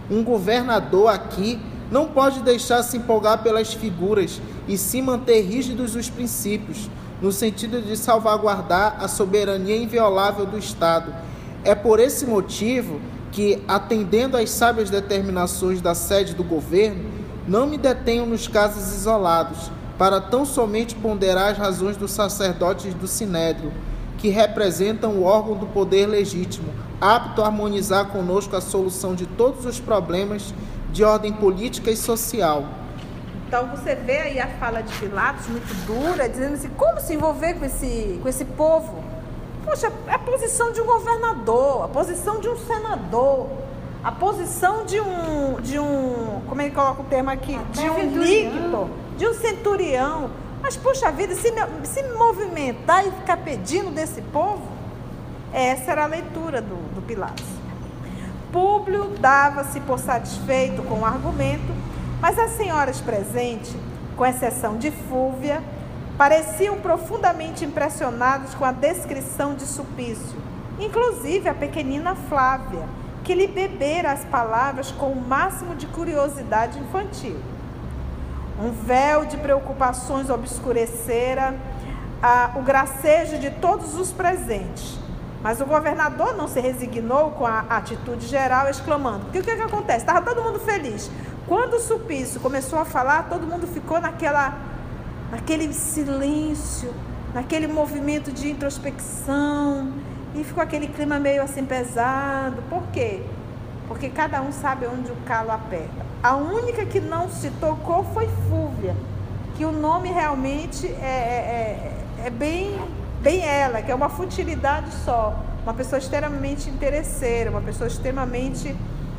Um 0.10 0.24
governador 0.24 1.10
aqui 1.10 1.60
não 1.92 2.08
pode 2.08 2.40
deixar 2.44 2.82
se 2.82 2.96
empolgar 2.96 3.44
pelas 3.44 3.74
figuras 3.74 4.42
e 4.70 4.78
sim 4.78 5.02
manter 5.02 5.42
rígidos 5.42 5.94
os 5.94 6.10
princípios, 6.10 6.90
no 7.22 7.30
sentido 7.30 7.82
de 7.82 7.98
salvaguardar 7.98 8.96
a 9.04 9.10
soberania 9.10 9.76
inviolável 9.76 10.46
do 10.46 10.58
Estado. 10.58 11.14
É 11.66 11.76
por 11.76 12.00
esse 12.00 12.26
motivo 12.26 13.02
que, 13.34 13.62
atendendo 13.68 14.38
às 14.38 14.50
sábias 14.50 14.90
determinações 14.90 15.82
da 15.82 15.94
sede 15.94 16.34
do 16.34 16.44
governo, 16.44 17.11
não 17.48 17.66
me 17.66 17.78
detenho 17.78 18.26
nos 18.26 18.48
casos 18.48 18.94
isolados, 18.96 19.72
para 19.98 20.20
tão 20.20 20.46
somente 20.46 20.96
ponderar 20.96 21.52
as 21.52 21.58
razões 21.58 21.98
dos 21.98 22.12
sacerdotes 22.12 22.94
do 22.94 23.08
Sinédrio, 23.08 23.72
que 24.18 24.30
representam 24.30 25.12
o 25.14 25.24
órgão 25.24 25.56
do 25.56 25.66
poder 25.66 26.06
legítimo, 26.06 26.72
apto 27.00 27.42
a 27.42 27.48
harmonizar 27.48 28.08
conosco 28.08 28.56
a 28.56 28.62
solução 28.62 29.16
de 29.16 29.26
todos 29.26 29.66
os 29.66 29.80
problemas 29.80 30.54
de 30.92 31.04
ordem 31.04 31.34
política 31.34 31.90
e 31.90 31.98
social. 31.98 32.66
Então 33.48 33.68
você 33.68 33.96
vê 33.96 34.18
aí 34.20 34.40
a 34.40 34.48
fala 34.48 34.82
de 34.82 34.94
Pilatos 34.98 35.48
muito 35.48 35.74
dura, 35.86 36.30
dizendo 36.30 36.54
assim, 36.54 36.70
como 36.70 37.00
se 37.02 37.14
envolver 37.14 37.56
com 37.56 37.66
esse, 37.66 38.20
com 38.22 38.30
esse 38.30 38.46
povo? 38.46 39.04
Poxa, 39.66 39.92
é 40.08 40.14
a 40.14 40.20
posição 40.20 40.72
de 40.72 40.82
um 40.82 40.86
governador, 40.86 41.84
a 41.84 41.88
posição 41.88 42.40
de 42.40 42.48
um 42.48 42.58
senador, 42.58 43.48
a 44.04 44.12
posição 44.12 44.84
de 44.84 45.00
um, 45.00 45.62
de 45.62 45.78
um, 45.78 46.42
como 46.48 46.62
é 46.62 46.70
que 46.70 46.76
coloca 46.76 47.02
o 47.02 47.06
termo 47.06 47.30
aqui? 47.30 47.58
De 47.72 47.90
um 47.90 48.22
líquido, 48.22 48.90
de 49.18 49.28
um 49.28 49.34
centurião. 49.34 50.32
Mas, 50.62 50.76
poxa 50.76 51.12
vida, 51.12 51.36
se, 51.36 51.54
se 51.84 52.04
movimentar 52.14 53.06
e 53.06 53.12
ficar 53.12 53.38
pedindo 53.38 53.92
desse 53.92 54.22
povo, 54.22 54.64
essa 55.54 55.92
era 55.92 56.04
a 56.04 56.08
leitura 56.08 56.62
do, 56.62 56.96
do 56.96 57.02
Pilatos. 57.02 57.46
Públio 58.52 59.10
dava-se 59.20 59.80
por 59.82 60.00
satisfeito 60.00 60.82
com 60.84 61.00
o 61.00 61.06
argumento, 61.06 61.74
mas 62.20 62.38
as 62.38 62.52
senhoras 62.52 63.00
presentes, 63.00 63.76
com 64.18 64.26
exceção 64.26 64.78
de 64.78 64.92
Fúvia, 64.92 65.64
pareciam 66.18 66.78
profundamente 66.78 67.64
impressionadas 67.66 68.54
com 68.54 68.66
a 68.66 68.72
descrição 68.72 69.56
de 69.56 69.66
Supício, 69.66 70.38
inclusive 70.80 71.48
a 71.48 71.54
pequenina 71.54 72.14
Flávia, 72.16 72.84
que 73.24 73.34
lhe 73.34 73.48
bebera 73.48 74.12
as 74.12 74.24
palavras 74.26 74.92
com 74.92 75.12
o 75.12 75.22
máximo 75.22 75.76
de 75.76 75.88
curiosidade 75.88 76.80
infantil. 76.80 77.38
Um 78.60 78.72
véu 78.72 79.26
de 79.26 79.38
preocupações 79.38 80.30
obscurecera 80.30 81.56
ah, 82.22 82.52
o 82.56 82.62
gracejo 82.62 83.40
de 83.40 83.50
todos 83.50 83.96
os 83.96 84.12
presentes. 84.12 85.00
Mas 85.42 85.60
o 85.60 85.66
governador 85.66 86.36
não 86.36 86.48
se 86.48 86.60
resignou 86.60 87.32
com 87.32 87.48
a 87.48 87.62
atitude 87.62 88.28
geral, 88.28 88.70
exclamando: 88.70 89.26
Porque 89.26 89.40
o 89.40 89.44
que, 89.44 89.56
que 89.56 89.62
acontece? 89.62 90.00
Estava 90.00 90.22
todo 90.22 90.44
mundo 90.44 90.60
feliz. 90.60 91.10
Quando 91.48 91.76
o 91.76 91.80
Supício 91.80 92.40
começou 92.40 92.78
a 92.78 92.86
falar, 92.86 93.28
todo 93.28 93.48
mundo 93.48 93.66
ficou 93.66 94.00
naquela, 94.00 94.56
naquele 95.32 95.74
silêncio, 95.74 96.94
naquele 97.34 97.68
movimento 97.68 98.32
de 98.32 98.52
introspecção, 98.52 99.92
e 100.36 100.44
ficou 100.44 100.64
aquele 100.64 100.88
clima 100.88 101.20
meio 101.20 101.42
assim 101.44 101.66
pesado. 101.66 102.62
Por 102.70 102.84
quê? 102.94 103.22
Porque 103.88 104.10
cada 104.10 104.42
um 104.42 104.52
sabe 104.52 104.86
onde 104.88 105.12
o 105.12 105.16
calo 105.26 105.52
aperta. 105.52 106.06
A 106.24 106.36
única 106.36 106.86
que 106.86 107.00
não 107.00 107.30
se 107.30 107.50
tocou 107.52 108.04
foi 108.14 108.28
Fúvia, 108.50 108.96
que 109.58 109.66
o 109.66 109.72
nome 109.72 110.10
realmente 110.10 110.88
é, 110.88 111.98
é, 112.20 112.26
é 112.26 112.30
bem, 112.30 112.80
bem 113.22 113.44
ela, 113.46 113.82
que 113.82 113.92
é 113.92 113.96
uma 113.96 114.10
futilidade 114.10 114.92
só. 115.04 115.36
Uma 115.64 115.74
pessoa 115.74 116.00
extremamente 116.00 116.70
interesseira, 116.70 117.52
uma 117.52 117.62
pessoa 117.62 117.88
extremamente 117.88 118.76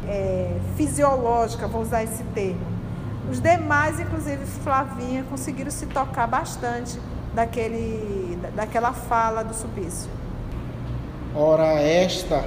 é, 0.08 0.56
fisiológica, 0.76 1.68
vou 1.68 1.82
usar 1.82 2.02
esse 2.02 2.22
termo. 2.34 2.72
Os 3.30 3.40
demais, 3.40 4.00
inclusive 4.00 4.44
Flavinha, 4.44 5.24
conseguiram 5.30 5.70
se 5.70 5.86
tocar 5.86 6.26
bastante 6.26 6.98
daquele, 7.34 8.36
da- 8.42 8.50
daquela 8.62 8.92
fala 8.92 9.44
do 9.44 9.54
Supício. 9.54 10.10
Ora, 11.34 11.80
esta, 11.80 12.44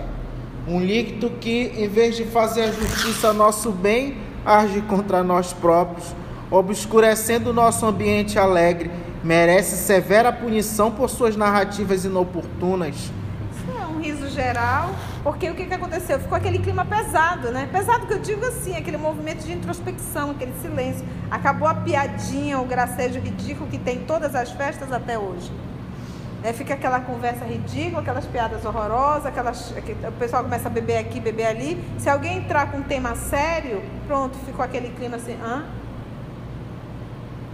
um 0.68 0.80
líquido 0.80 1.32
que, 1.32 1.74
em 1.76 1.88
vez 1.88 2.16
de 2.16 2.24
fazer 2.24 2.66
a 2.66 2.72
justiça 2.72 3.30
a 3.30 3.34
nosso 3.34 3.72
bem, 3.72 4.16
age 4.46 4.80
contra 4.82 5.24
nós 5.24 5.52
próprios, 5.52 6.16
obscurecendo 6.52 7.50
o 7.50 7.54
nosso 7.54 7.84
ambiente 7.84 8.38
alegre, 8.38 8.92
merece 9.24 9.76
severa 9.76 10.32
punição 10.32 10.92
por 10.92 11.10
suas 11.10 11.36
narrativas 11.36 12.06
inoportunas. 12.06 12.96
Isso 12.96 13.82
é 13.82 13.88
um 13.88 14.00
riso 14.00 14.30
geral, 14.30 14.92
porque 15.24 15.50
o 15.50 15.56
que, 15.56 15.66
que 15.66 15.74
aconteceu? 15.74 16.20
Ficou 16.20 16.38
aquele 16.38 16.60
clima 16.60 16.86
pesado, 16.86 17.50
né? 17.50 17.68
Pesado 17.72 18.06
que 18.06 18.14
eu 18.14 18.20
digo 18.20 18.46
assim, 18.46 18.76
aquele 18.76 18.98
movimento 18.98 19.44
de 19.44 19.52
introspecção, 19.52 20.30
aquele 20.30 20.54
silêncio. 20.62 21.04
Acabou 21.32 21.68
a 21.68 21.74
piadinha, 21.74 22.60
o 22.60 22.66
gracejo 22.66 23.20
ridículo 23.20 23.68
que 23.68 23.80
tem 23.80 23.98
em 23.98 24.04
todas 24.04 24.36
as 24.36 24.52
festas 24.52 24.92
até 24.92 25.18
hoje. 25.18 25.52
É, 26.46 26.54
fica 26.54 26.76
aquela 26.76 27.00
conversa 27.00 27.44
ridícula, 27.44 28.02
aquelas 28.02 28.28
piadas 28.28 28.64
horrorosas, 28.64 29.26
aquelas, 29.26 29.74
que 29.84 29.94
o 29.94 30.12
pessoal 30.12 30.44
começa 30.44 30.68
a 30.68 30.72
beber 30.72 30.98
aqui, 30.98 31.20
beber 31.20 31.48
ali. 31.48 31.84
Se 31.98 32.08
alguém 32.08 32.38
entrar 32.38 32.72
com 32.72 32.78
um 32.78 32.84
tema 32.84 33.16
sério, 33.16 33.82
pronto, 34.06 34.38
ficou 34.46 34.64
aquele 34.64 34.90
clima 34.90 35.16
assim, 35.16 35.36
hã? 35.44 35.66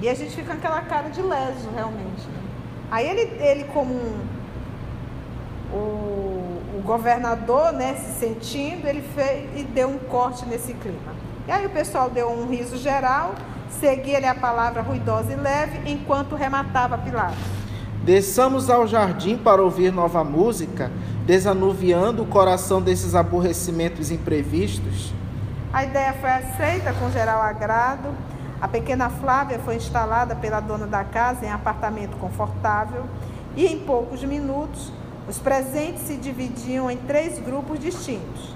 E 0.01 0.09
a 0.09 0.13
gente 0.13 0.35
fica 0.35 0.47
com 0.47 0.57
aquela 0.57 0.81
cara 0.81 1.07
de 1.07 1.21
leso, 1.21 1.69
realmente. 1.73 2.27
né? 2.27 2.41
Aí 2.91 3.07
ele, 3.07 3.21
ele 3.41 3.63
como 3.73 3.93
um, 3.93 4.27
o, 5.71 5.77
o 6.79 6.81
governador, 6.83 7.71
né, 7.71 7.95
se 7.95 8.19
sentindo, 8.19 8.85
ele 8.89 9.03
fez 9.15 9.57
e 9.57 9.63
deu 9.63 9.87
um 9.87 9.99
corte 9.99 10.45
nesse 10.45 10.73
clima. 10.73 11.15
E 11.47 11.51
aí 11.53 11.65
o 11.65 11.69
pessoal 11.69 12.09
deu 12.09 12.29
um 12.29 12.45
riso 12.45 12.75
geral, 12.75 13.35
seguia-lhe 13.69 14.27
a 14.27 14.35
palavra 14.35 14.81
ruidosa 14.81 15.31
e 15.31 15.37
leve, 15.37 15.89
enquanto 15.89 16.35
rematava 16.35 16.97
Pilatos. 16.97 17.60
Desçamos 18.03 18.67
ao 18.67 18.87
jardim 18.87 19.37
para 19.37 19.61
ouvir 19.61 19.91
nova 19.91 20.23
música, 20.23 20.91
desanuviando 21.23 22.23
o 22.23 22.25
coração 22.25 22.81
desses 22.81 23.13
aborrecimentos 23.13 24.09
imprevistos. 24.09 25.13
A 25.71 25.83
ideia 25.83 26.11
foi 26.13 26.31
aceita 26.31 26.93
com 26.93 27.11
geral 27.11 27.43
agrado. 27.43 28.09
A 28.59 28.67
pequena 28.67 29.07
Flávia 29.11 29.59
foi 29.59 29.75
instalada 29.75 30.35
pela 30.35 30.59
dona 30.59 30.87
da 30.87 31.03
casa 31.03 31.45
em 31.45 31.51
apartamento 31.51 32.17
confortável 32.17 33.05
e 33.55 33.67
em 33.67 33.79
poucos 33.79 34.23
minutos 34.23 34.91
os 35.29 35.37
presentes 35.37 36.01
se 36.01 36.17
dividiam 36.17 36.89
em 36.89 36.97
três 36.97 37.37
grupos 37.37 37.79
distintos. 37.79 38.55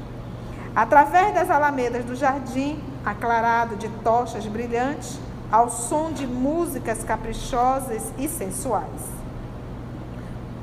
Através 0.75 1.35
das 1.35 1.51
alamedas 1.51 2.03
do 2.03 2.15
jardim, 2.15 2.79
aclarado 3.05 3.75
de 3.75 3.89
tochas 4.03 4.47
brilhantes, 4.47 5.19
ao 5.51 5.69
som 5.69 6.11
de 6.11 6.25
músicas 6.25 7.03
caprichosas 7.03 8.11
e 8.17 8.27
sensuais. 8.27 9.14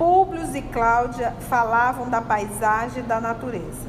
Públio 0.02 0.44
e 0.52 0.60
Cláudia 0.62 1.32
falavam 1.48 2.10
da 2.10 2.20
paisagem 2.20 3.04
e 3.04 3.06
da 3.06 3.20
natureza. 3.20 3.86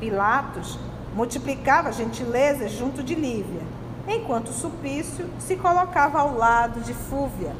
Pilatos 0.00 0.76
multiplicava 1.14 1.92
gentilezas 1.92 2.72
junto 2.72 3.00
de 3.00 3.14
Lívia, 3.14 3.62
enquanto 4.08 4.50
Supício 4.50 5.30
se 5.38 5.54
colocava 5.54 6.18
ao 6.18 6.36
lado 6.36 6.80
de 6.80 6.92
Fúvia, 6.92 7.54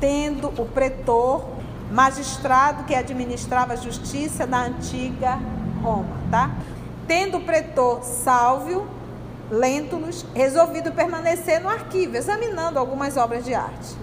tendo 0.00 0.48
o 0.60 0.66
pretor, 0.66 1.44
magistrado 1.92 2.82
que 2.82 2.94
administrava 2.96 3.74
a 3.74 3.76
justiça 3.76 4.44
da 4.44 4.58
antiga 4.62 5.38
Roma, 5.80 6.16
tá? 6.32 6.50
Tendo 7.06 7.38
o 7.38 7.42
pretor 7.42 8.02
Sálvio 8.02 8.84
Lentulus 9.48 10.26
resolvido 10.34 10.90
permanecer 10.90 11.60
no 11.60 11.68
arquivo, 11.68 12.16
examinando 12.16 12.80
algumas 12.80 13.16
obras 13.16 13.44
de 13.44 13.54
arte. 13.54 13.96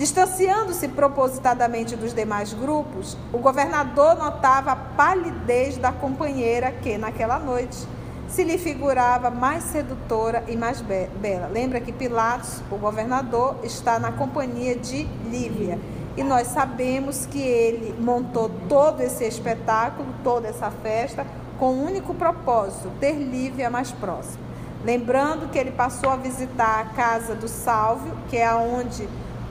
Distanciando-se 0.00 0.88
propositadamente 0.88 1.94
dos 1.94 2.14
demais 2.14 2.54
grupos, 2.54 3.18
o 3.30 3.36
governador 3.36 4.16
notava 4.16 4.72
a 4.72 4.76
palidez 4.76 5.76
da 5.76 5.92
companheira 5.92 6.72
que, 6.72 6.96
naquela 6.96 7.38
noite, 7.38 7.86
se 8.26 8.42
lhe 8.42 8.56
figurava 8.56 9.28
mais 9.28 9.62
sedutora 9.64 10.42
e 10.48 10.56
mais 10.56 10.80
be 10.80 11.06
bela. 11.20 11.48
Lembra 11.48 11.82
que 11.82 11.92
Pilatos, 11.92 12.62
o 12.70 12.76
governador, 12.76 13.56
está 13.62 13.98
na 13.98 14.10
companhia 14.10 14.74
de 14.74 15.06
Lívia. 15.28 15.78
E 16.16 16.24
nós 16.24 16.46
sabemos 16.46 17.26
que 17.26 17.42
ele 17.42 17.94
montou 18.00 18.50
todo 18.70 19.02
esse 19.02 19.24
espetáculo, 19.24 20.08
toda 20.24 20.48
essa 20.48 20.70
festa, 20.70 21.26
com 21.58 21.74
um 21.74 21.84
único 21.84 22.14
propósito: 22.14 22.90
ter 22.98 23.12
Lívia 23.12 23.68
mais 23.68 23.92
próxima. 23.92 24.48
Lembrando 24.82 25.50
que 25.50 25.58
ele 25.58 25.72
passou 25.72 26.08
a 26.08 26.16
visitar 26.16 26.80
a 26.80 26.84
casa 26.96 27.34
do 27.34 27.46
Sálvio, 27.46 28.16
que 28.30 28.38
é 28.38 28.50
onde 28.54 29.06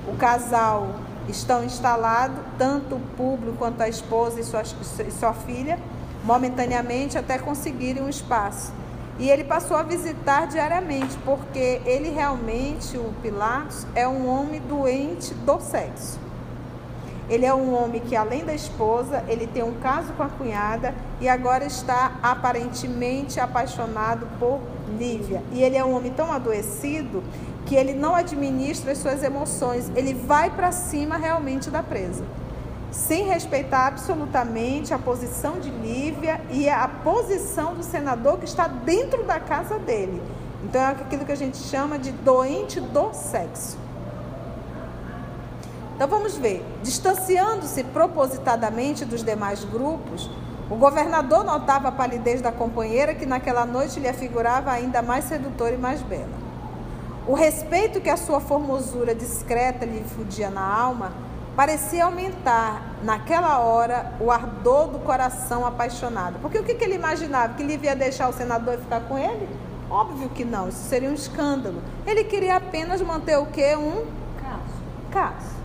o 0.08 0.16
casal 0.16 0.88
estão 1.28 1.64
instalados, 1.64 2.38
tanto 2.58 2.96
o 2.96 3.00
público 3.16 3.58
quanto 3.58 3.82
a 3.82 3.88
esposa 3.88 4.40
e 4.40 4.44
sua, 4.44 4.62
e 4.62 5.12
sua 5.12 5.34
filha, 5.34 5.80
momentaneamente 6.24 7.18
até 7.18 7.38
conseguirem 7.38 8.04
um 8.04 8.10
espaço. 8.10 8.72
E 9.20 9.30
ele 9.30 9.44
passou 9.44 9.76
a 9.76 9.84
visitar 9.84 10.48
diariamente, 10.48 11.18
porque 11.26 11.82
ele 11.86 12.10
realmente, 12.10 12.98
o 12.98 13.14
Pilatos, 13.22 13.86
é 13.94 14.08
um 14.08 14.28
homem 14.28 14.62
doente 14.62 15.34
do 15.34 15.60
sexo. 15.60 16.18
Ele 17.30 17.46
é 17.46 17.54
um 17.54 17.76
homem 17.76 18.02
que, 18.02 18.16
além 18.16 18.44
da 18.44 18.56
esposa, 18.56 19.24
ele 19.28 19.46
tem 19.46 19.62
um 19.62 19.74
caso 19.76 20.14
com 20.14 20.24
a 20.24 20.30
cunhada 20.30 20.96
e 21.22 21.30
agora 21.30 21.66
está 21.66 22.14
aparentemente 22.24 23.40
apaixonado 23.40 24.26
por 24.40 24.60
Lívia. 24.98 25.44
E 25.52 25.62
ele 25.62 25.78
é 25.78 25.86
um 25.86 25.96
homem 25.96 26.12
tão 26.12 26.32
adoecido 26.32 27.22
que 27.70 27.76
ele 27.76 27.94
não 27.94 28.16
administra 28.16 28.94
as 28.94 28.98
suas 28.98 29.22
emoções, 29.22 29.92
ele 29.96 30.16
vai 30.16 30.50
para 30.50 30.72
cima 30.72 31.18
realmente 31.18 31.70
da 31.70 31.84
presa, 31.84 32.24
sem 32.90 33.28
respeitar 33.28 33.86
absolutamente 33.86 34.92
a 34.92 34.98
posição 34.98 35.60
de 35.60 35.70
Lívia 35.70 36.42
e 36.50 36.68
a 36.68 36.88
posição 36.88 37.76
do 37.76 37.84
senador 37.84 38.40
que 38.40 38.46
está 38.46 38.68
dentro 38.68 39.24
da 39.24 39.40
casa 39.40 39.78
dele. 39.78 40.20
Então 40.64 40.82
é 40.82 40.88
aquilo 40.88 41.24
que 41.24 41.32
a 41.32 41.38
gente 41.38 41.58
chama 41.58 42.00
de 42.00 42.12
doente 42.12 42.82
do 42.82 43.14
sexo. 43.14 43.78
Então 45.96 46.08
vamos 46.08 46.36
ver, 46.38 46.66
distanciando-se 46.82 47.84
propositadamente 47.84 49.06
dos 49.06 49.24
demais 49.24 49.64
grupos, 49.64 50.28
o 50.72 50.76
governador 50.76 51.44
notava 51.44 51.90
a 51.90 51.92
palidez 51.92 52.42
da 52.42 52.52
companheira 52.52 53.14
que 53.14 53.28
naquela 53.28 53.64
noite 53.64 54.00
lhe 54.00 54.08
afigurava 54.08 54.72
ainda 54.72 55.04
mais 55.04 55.26
sedutora 55.26 55.76
e 55.76 55.78
mais 55.78 56.02
bela. 56.02 56.49
O 57.30 57.36
respeito 57.36 58.02
que 58.02 58.10
a 58.10 58.18
sua 58.18 58.40
formosura 58.40 59.14
discreta 59.14 59.86
lhe 59.86 60.00
infundia 60.00 60.50
na 60.50 60.64
alma 60.64 61.12
parecia 61.56 62.06
aumentar 62.06 62.96
naquela 63.04 63.60
hora 63.60 64.16
o 64.20 64.32
ardor 64.32 64.88
do 64.88 64.98
coração 64.98 65.64
apaixonado. 65.64 66.40
Porque 66.42 66.58
o 66.58 66.64
que, 66.64 66.74
que 66.74 66.84
ele 66.84 66.96
imaginava? 66.96 67.54
Que 67.54 67.62
ele 67.62 67.80
ia 67.84 67.96
deixar 67.96 68.30
o 68.30 68.34
senador 68.34 68.74
e 68.74 68.78
ficar 68.78 69.02
com 69.02 69.16
ele? 69.16 69.48
Óbvio 69.92 70.28
que 70.30 70.44
não, 70.44 70.70
isso 70.70 70.90
seria 70.90 71.08
um 71.08 71.14
escândalo. 71.14 71.84
Ele 72.08 72.24
queria 72.24 72.56
apenas 72.56 73.00
manter 73.00 73.38
o 73.38 73.46
quê? 73.46 73.76
Um 73.76 74.08
caso. 74.42 74.82
Caso. 75.12 75.60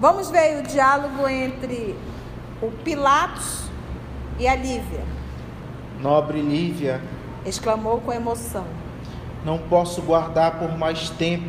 Vamos 0.00 0.30
ver 0.30 0.60
o 0.60 0.62
diálogo 0.62 1.28
entre 1.28 1.94
o 2.62 2.70
Pilatos 2.70 3.64
e 4.38 4.48
a 4.48 4.54
Lívia. 4.54 5.04
Nobre 6.00 6.40
Lívia, 6.40 7.02
exclamou 7.44 8.00
com 8.00 8.12
emoção. 8.12 8.64
Não 9.44 9.58
posso 9.58 10.02
guardar 10.02 10.58
por 10.58 10.76
mais 10.76 11.10
tempo 11.10 11.44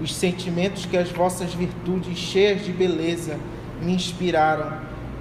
os 0.00 0.14
sentimentos 0.14 0.86
que 0.86 0.96
as 0.96 1.10
vossas 1.10 1.54
virtudes 1.54 2.18
cheias 2.18 2.64
de 2.64 2.72
beleza 2.72 3.38
me 3.80 3.94
inspiraram. 3.94 4.72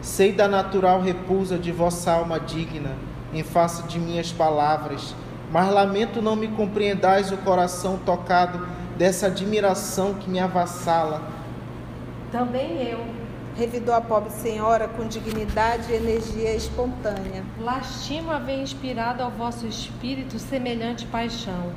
Sei 0.01 0.32
da 0.32 0.47
natural 0.47 1.01
repulsa 1.01 1.58
de 1.58 1.71
vossa 1.71 2.12
alma 2.12 2.39
digna 2.39 2.91
em 3.34 3.43
face 3.43 3.84
de 3.84 3.99
minhas 3.99 4.32
palavras, 4.32 5.13
mas 5.51 5.71
lamento 5.71 6.21
não 6.21 6.36
me 6.36 6.47
compreendais 6.47 7.32
o 7.32 7.38
coração 7.38 7.99
tocado 8.05 8.65
dessa 8.97 9.27
admiração 9.27 10.13
que 10.13 10.29
me 10.29 10.39
avassala 10.39 11.39
também 12.32 12.84
eu. 12.84 13.18
Revidou 13.55 13.93
a 13.93 13.99
pobre 13.99 14.31
senhora 14.31 14.88
com 14.88 15.07
dignidade 15.07 15.91
e 15.91 15.95
energia 15.95 16.55
espontânea. 16.55 17.43
Lastimo 17.59 18.31
haver 18.31 18.59
inspirado 18.59 19.21
ao 19.21 19.31
vosso 19.31 19.67
espírito 19.67 20.39
semelhante 20.39 21.05
paixão. 21.05 21.73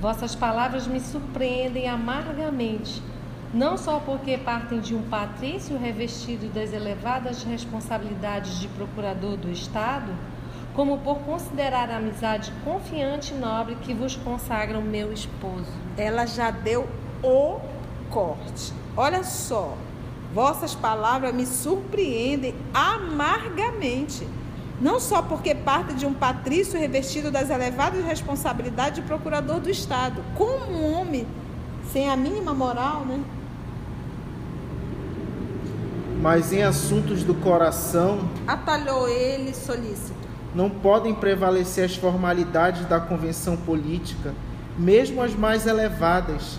Vossas 0.00 0.34
palavras 0.34 0.86
me 0.86 1.00
surpreendem 1.00 1.88
amargamente, 1.88 3.02
não 3.54 3.78
só 3.78 4.00
porque 4.00 4.36
partem 4.36 4.80
de 4.80 4.94
um 4.94 5.02
patrício 5.02 5.78
revestido 5.78 6.48
das 6.48 6.72
elevadas 6.72 7.42
responsabilidades 7.44 8.58
de 8.58 8.68
procurador 8.68 9.36
do 9.36 9.50
Estado, 9.50 10.12
como 10.74 10.98
por 10.98 11.18
considerar 11.20 11.90
a 11.90 11.98
amizade 11.98 12.52
confiante 12.64 13.32
e 13.32 13.36
nobre 13.36 13.76
que 13.76 13.94
vos 13.94 14.16
consagra 14.16 14.78
o 14.78 14.82
meu 14.82 15.12
esposo. 15.12 15.70
Ela 15.96 16.26
já 16.26 16.50
deu 16.50 16.88
o 17.22 17.60
corte. 18.10 18.72
Olha 18.96 19.22
só, 19.22 19.76
vossas 20.34 20.74
palavras 20.74 21.34
me 21.34 21.46
surpreendem 21.46 22.54
amargamente. 22.72 24.26
Não 24.80 24.98
só 24.98 25.22
porque 25.22 25.54
parte 25.54 25.94
de 25.94 26.06
um 26.06 26.12
patrício 26.12 26.78
revestido 26.78 27.30
das 27.30 27.50
elevadas 27.50 28.04
responsabilidades 28.04 28.96
de 28.96 29.02
procurador 29.02 29.60
do 29.60 29.70
Estado, 29.70 30.22
como 30.34 30.72
um 30.72 30.92
homem 30.92 31.26
sem 31.92 32.08
a 32.08 32.16
mínima 32.16 32.52
moral, 32.52 33.04
né? 33.04 33.20
Mas 36.20 36.52
em 36.52 36.62
assuntos 36.62 37.22
do 37.22 37.34
coração, 37.34 38.28
atalhou 38.46 39.08
ele 39.08 39.54
solícito. 39.54 40.22
Não 40.54 40.70
podem 40.70 41.14
prevalecer 41.14 41.84
as 41.84 41.96
formalidades 41.96 42.86
da 42.86 43.00
convenção 43.00 43.56
política, 43.56 44.34
mesmo 44.78 45.22
as 45.22 45.34
mais 45.34 45.66
elevadas 45.66 46.58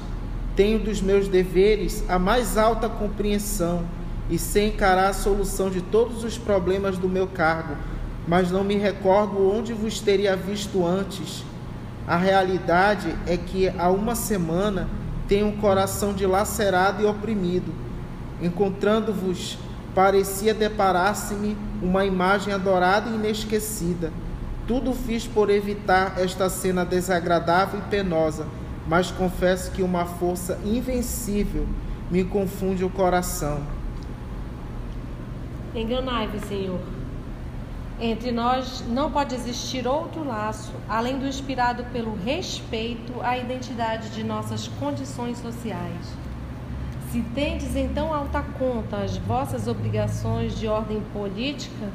tenho 0.56 0.80
dos 0.80 1.02
meus 1.02 1.28
deveres 1.28 2.04
a 2.08 2.20
mais 2.20 2.58
alta 2.58 2.88
compreensão 2.88 3.84
e 4.30 4.38
sei 4.38 4.68
encarar 4.68 5.10
a 5.10 5.14
solução 5.14 5.70
de 5.70 5.82
todos 5.82 6.24
os 6.24 6.38
problemas 6.38 6.98
do 6.98 7.10
meu 7.10 7.28
cargo, 7.28 7.76
mas 8.28 8.52
não 8.52 8.64
me 8.64 8.76
recordo 8.76 9.50
onde 9.50 9.74
vos 9.74 10.00
teria 10.00 10.36
visto 10.36 10.86
antes. 10.86 11.44
A 12.08 12.18
realidade 12.18 13.16
é 13.26 13.36
que 13.36 13.68
há 13.68 13.90
uma 13.90 14.16
semana 14.16 14.88
tenho 15.28 15.48
um 15.48 15.58
coração 15.58 16.14
dilacerado 16.14 17.02
e 17.02 17.06
oprimido. 17.06 17.74
Encontrando-vos, 18.42 19.58
parecia 19.96 20.54
deparar-se-me 20.54 21.58
uma 21.82 22.06
imagem 22.06 22.54
adorada 22.54 23.10
e 23.10 23.16
inesquecida. 23.16 24.12
Tudo 24.68 24.94
fiz 24.94 25.26
por 25.26 25.50
evitar 25.50 26.14
esta 26.18 26.50
cena 26.50 26.86
desagradável 26.86 27.80
e 27.80 27.90
penosa 27.90 28.46
mas 28.88 29.12
confesso 29.12 29.72
que 29.72 29.82
uma 29.82 30.06
força 30.06 30.60
invencível 30.66 31.68
me 32.12 32.24
confunde 32.24 32.84
o 32.84 32.90
coração. 32.90 33.62
Enganai-vos, 35.74 36.42
Senhor. 36.44 36.80
Entre 38.00 38.32
nós 38.32 38.84
não 38.88 39.12
pode 39.12 39.34
existir 39.34 39.88
outro 39.88 40.26
laço, 40.26 40.74
além 40.90 41.18
do 41.18 41.28
inspirado 41.28 41.86
pelo 41.86 42.16
respeito 42.16 43.14
à 43.22 43.38
identidade 43.38 44.10
de 44.10 44.24
nossas 44.24 44.68
condições 44.68 45.38
sociais. 45.38 46.14
Se 47.12 47.22
tendes 47.36 47.76
então 47.76 48.14
alta 48.14 48.42
conta 48.58 48.98
as 48.98 49.18
vossas 49.18 49.68
obrigações 49.68 50.58
de 50.60 50.68
ordem 50.68 51.02
política, 51.14 51.90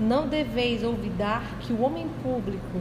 não 0.00 0.26
deveis 0.26 0.82
olvidar 0.84 1.42
que 1.60 1.72
o 1.72 1.82
homem 1.82 2.08
público 2.22 2.80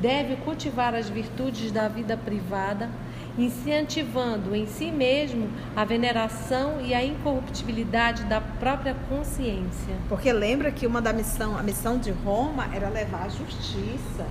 deve 0.00 0.36
cultivar 0.36 0.94
as 0.94 1.08
virtudes 1.08 1.72
da 1.72 1.88
vida 1.88 2.16
privada, 2.16 2.90
incentivando 3.36 4.54
em 4.54 4.66
si 4.66 4.90
mesmo 4.90 5.48
a 5.76 5.84
veneração 5.84 6.80
e 6.80 6.94
a 6.94 7.04
incorruptibilidade 7.04 8.24
da 8.24 8.40
própria 8.40 8.94
consciência. 9.08 9.94
Porque 10.08 10.32
lembra 10.32 10.72
que 10.72 10.86
uma 10.86 11.00
da 11.00 11.12
missão, 11.12 11.56
a 11.56 11.62
missão 11.62 11.98
de 11.98 12.10
Roma 12.10 12.68
era 12.74 12.88
levar 12.88 13.24
a 13.24 13.28
justiça, 13.28 14.26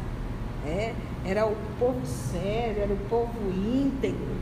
é, 0.65 0.93
era 1.25 1.45
o 1.45 1.55
povo 1.79 2.05
sério, 2.05 2.83
era 2.83 2.93
o 2.93 2.97
povo 3.09 3.49
íntegro. 3.49 4.35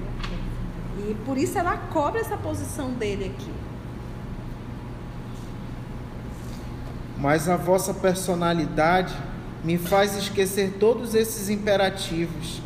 E 0.98 1.14
por 1.26 1.38
isso 1.38 1.58
ela 1.58 1.78
cobra 1.78 2.22
essa 2.22 2.38
posição 2.38 2.92
dele 2.92 3.26
aqui. 3.36 3.52
Mas 7.18 7.48
a 7.48 7.56
vossa 7.56 7.94
personalidade 7.94 9.16
me 9.64 9.78
faz 9.78 10.16
esquecer 10.16 10.74
todos 10.80 11.16
esses 11.16 11.50
imperativos. 11.50 12.62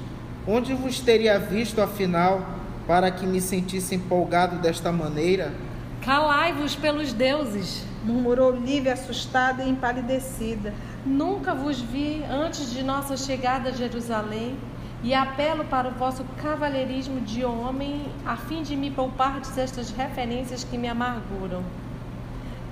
Onde 0.47 0.73
vos 0.73 0.99
teria 0.99 1.37
visto, 1.37 1.81
afinal, 1.81 2.45
para 2.87 3.11
que 3.11 3.25
me 3.25 3.39
sentisse 3.39 3.95
empolgado 3.95 4.57
desta 4.57 4.91
maneira? 4.91 5.53
Calai-vos 6.01 6.75
pelos 6.75 7.13
deuses, 7.13 7.83
murmurou 8.03 8.51
Lívia 8.51 8.93
assustada 8.93 9.63
e 9.63 9.69
empalidecida. 9.69 10.73
Nunca 11.05 11.53
vos 11.53 11.79
vi 11.79 12.23
antes 12.23 12.71
de 12.71 12.83
nossa 12.83 13.15
chegada 13.15 13.69
a 13.69 13.73
Jerusalém 13.73 14.57
e 15.03 15.13
apelo 15.13 15.65
para 15.65 15.87
o 15.87 15.91
vosso 15.91 16.23
cavalheirismo 16.41 17.21
de 17.21 17.45
homem 17.45 18.05
a 18.25 18.35
fim 18.35 18.63
de 18.63 18.75
me 18.75 18.91
poupar 18.91 19.39
destas 19.39 19.91
referências 19.91 20.63
que 20.63 20.77
me 20.77 20.87
amarguram. 20.87 21.63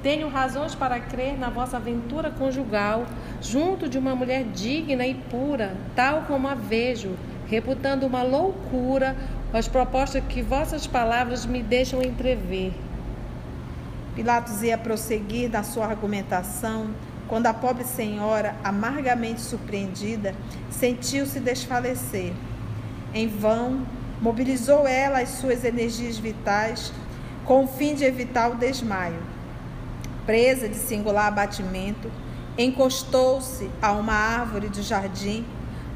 Tenho 0.04 0.30
razões 0.30 0.76
para 0.76 1.00
crer 1.00 1.38
na 1.38 1.50
vossa 1.50 1.78
aventura 1.78 2.30
conjugal, 2.30 3.06
junto 3.42 3.90
de 3.90 3.98
uma 3.98 4.16
mulher 4.16 4.44
digna 4.44 5.06
e 5.06 5.16
pura, 5.16 5.76
tal 5.96 6.24
como 6.24 6.48
a 6.48 6.56
vejo, 6.56 7.16
reputando 7.48 8.06
uma 8.06 8.22
loucura 8.24 9.16
as 9.54 9.68
propostas 9.68 10.24
que 10.28 10.42
vossas 10.42 10.86
palavras 10.86 11.46
me 11.46 11.64
deixam 11.64 12.02
entrever. 12.02 12.74
Pilatos 14.16 14.62
ia 14.62 14.78
prosseguir 14.78 15.50
na 15.50 15.64
sua 15.64 15.86
argumentação 15.86 16.90
quando 17.28 17.48
a 17.48 17.54
pobre 17.54 17.84
senhora, 17.84 18.56
amargamente 18.64 19.42
surpreendida, 19.42 20.34
sentiu-se 20.70 21.40
desfalecer. 21.40 22.34
Em 23.14 23.28
vão, 23.28 23.86
mobilizou 24.22 24.88
ela 24.88 25.20
as 25.20 25.30
suas 25.30 25.64
energias 25.64 26.18
vitais 26.18 26.94
com 27.46 27.64
o 27.64 27.68
fim 27.68 27.96
de 27.96 28.04
evitar 28.04 28.50
o 28.50 28.56
desmaio. 28.56 29.37
Presa 30.28 30.70
de 30.70 30.76
singular 30.76 31.28
abatimento, 31.28 32.12
encostou-se 32.58 33.68
a 33.82 33.94
uma 33.94 34.14
árvore 34.14 34.68
do 34.68 34.84
jardim 34.84 35.46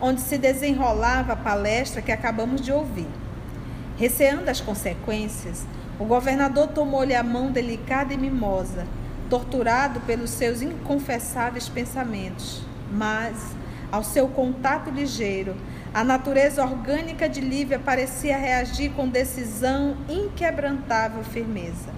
onde 0.02 0.22
se 0.22 0.38
desenrolava 0.38 1.34
a 1.34 1.36
palestra 1.36 2.02
que 2.02 2.12
acabamos 2.12 2.62
de 2.62 2.72
ouvir. 2.72 3.08
Receando 3.98 4.50
as 4.50 4.60
consequências, 4.60 5.68
o 6.00 6.06
governador 6.06 6.70
tomou-lhe 6.70 7.14
a 7.14 7.22
mão 7.22 7.52
delicada 7.52 8.14
e 8.14 8.18
mimosa, 8.18 8.88
torturado 9.30 10.00
pelos 10.02 10.32
seus 10.32 10.62
inconfessáveis 10.62 11.70
pensamentos. 11.70 12.64
Mas, 12.92 13.36
ao 13.92 14.04
seu 14.04 14.28
contato 14.30 14.90
ligeiro, 14.90 15.56
a 15.94 16.04
natureza 16.04 16.64
orgânica 16.64 17.30
de 17.30 17.42
Lívia 17.42 17.78
parecia 17.78 18.38
reagir 18.38 18.92
com 18.94 19.08
decisão, 19.08 19.98
inquebrantável 20.10 21.24
firmeza. 21.24 21.90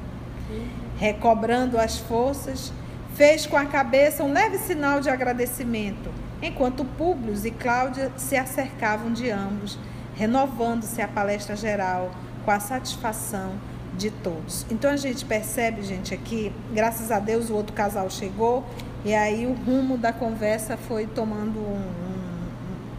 Recobrando 1.03 1.77
as 1.77 1.97
forças, 1.97 2.71
fez 3.13 3.45
com 3.45 3.57
a 3.57 3.65
cabeça 3.65 4.23
um 4.23 4.31
leve 4.31 4.57
sinal 4.57 5.01
de 5.01 5.09
agradecimento, 5.09 6.09
enquanto 6.41 6.85
Públio 6.85 7.35
e 7.45 7.51
Cláudia 7.51 8.09
se 8.15 8.37
acercavam 8.37 9.11
de 9.11 9.29
ambos, 9.29 9.77
renovando-se 10.15 11.01
a 11.01 11.07
palestra 11.09 11.57
geral 11.57 12.09
com 12.45 12.51
a 12.51 12.59
satisfação 12.61 13.51
de 13.97 14.11
todos. 14.11 14.65
Então 14.71 14.91
a 14.91 14.95
gente 14.95 15.25
percebe, 15.25 15.83
gente, 15.83 16.13
aqui, 16.13 16.53
graças 16.71 17.11
a 17.11 17.19
Deus 17.19 17.49
o 17.49 17.53
outro 17.53 17.73
casal 17.73 18.09
chegou 18.09 18.63
e 19.03 19.13
aí 19.13 19.45
o 19.45 19.51
rumo 19.51 19.97
da 19.97 20.13
conversa 20.13 20.77
foi 20.77 21.05
tomando 21.05 21.59
um, 21.59 21.81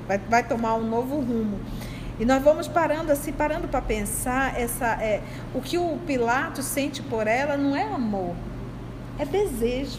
vai, 0.07 0.19
vai 0.19 0.47
tomar 0.47 0.75
um 0.75 0.87
novo 0.87 1.21
rumo. 1.21 1.59
E 2.19 2.25
nós 2.25 2.43
vamos 2.43 2.69
parando 2.69 3.11
assim, 3.11 3.33
parando 3.33 3.67
para 3.67 3.83
pensar 3.83 4.59
essa, 4.59 4.87
é, 5.03 5.21
o 5.53 5.61
que 5.61 5.77
o 5.77 5.99
Pilato 6.07 6.63
sente 6.63 7.03
por 7.03 7.27
ela 7.27 7.57
não 7.57 7.75
é 7.75 7.83
amor, 7.83 8.35
é 9.19 9.25
desejo. 9.25 9.99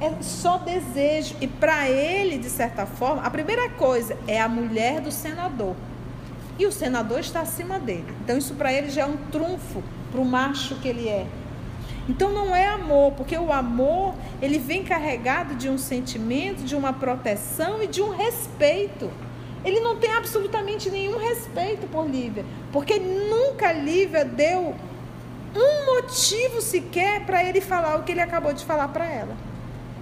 É 0.00 0.22
só 0.22 0.58
desejo. 0.58 1.34
E 1.40 1.46
para 1.46 1.88
ele, 1.88 2.36
de 2.36 2.50
certa 2.50 2.84
forma, 2.84 3.22
a 3.22 3.30
primeira 3.30 3.70
coisa 3.70 4.18
é 4.26 4.38
a 4.38 4.48
mulher 4.48 5.00
do 5.00 5.10
senador. 5.10 5.74
E 6.58 6.66
o 6.66 6.72
senador 6.72 7.20
está 7.20 7.40
acima 7.40 7.78
dele. 7.78 8.04
Então, 8.22 8.36
isso 8.36 8.54
para 8.54 8.72
ele 8.72 8.90
já 8.90 9.02
é 9.02 9.06
um 9.06 9.16
trunfo 9.32 9.82
para 10.10 10.20
o 10.20 10.24
macho 10.24 10.74
que 10.76 10.88
ele 10.88 11.08
é. 11.08 11.26
Então 12.08 12.30
não 12.32 12.54
é 12.54 12.66
amor, 12.66 13.12
porque 13.12 13.36
o 13.36 13.50
amor, 13.50 14.14
ele 14.42 14.58
vem 14.58 14.84
carregado 14.84 15.54
de 15.54 15.70
um 15.70 15.78
sentimento, 15.78 16.62
de 16.62 16.76
uma 16.76 16.92
proteção 16.92 17.82
e 17.82 17.86
de 17.86 18.02
um 18.02 18.10
respeito. 18.10 19.10
Ele 19.64 19.80
não 19.80 19.96
tem 19.96 20.12
absolutamente 20.12 20.90
nenhum 20.90 21.18
respeito 21.18 21.86
por 21.86 22.08
Lívia, 22.08 22.44
porque 22.72 22.98
nunca 22.98 23.72
Lívia 23.72 24.24
deu 24.24 24.74
um 25.56 25.94
motivo 25.94 26.60
sequer 26.60 27.24
para 27.24 27.42
ele 27.42 27.60
falar 27.60 27.96
o 27.96 28.02
que 28.02 28.12
ele 28.12 28.20
acabou 28.20 28.52
de 28.52 28.64
falar 28.64 28.88
para 28.88 29.06
ela. 29.06 29.36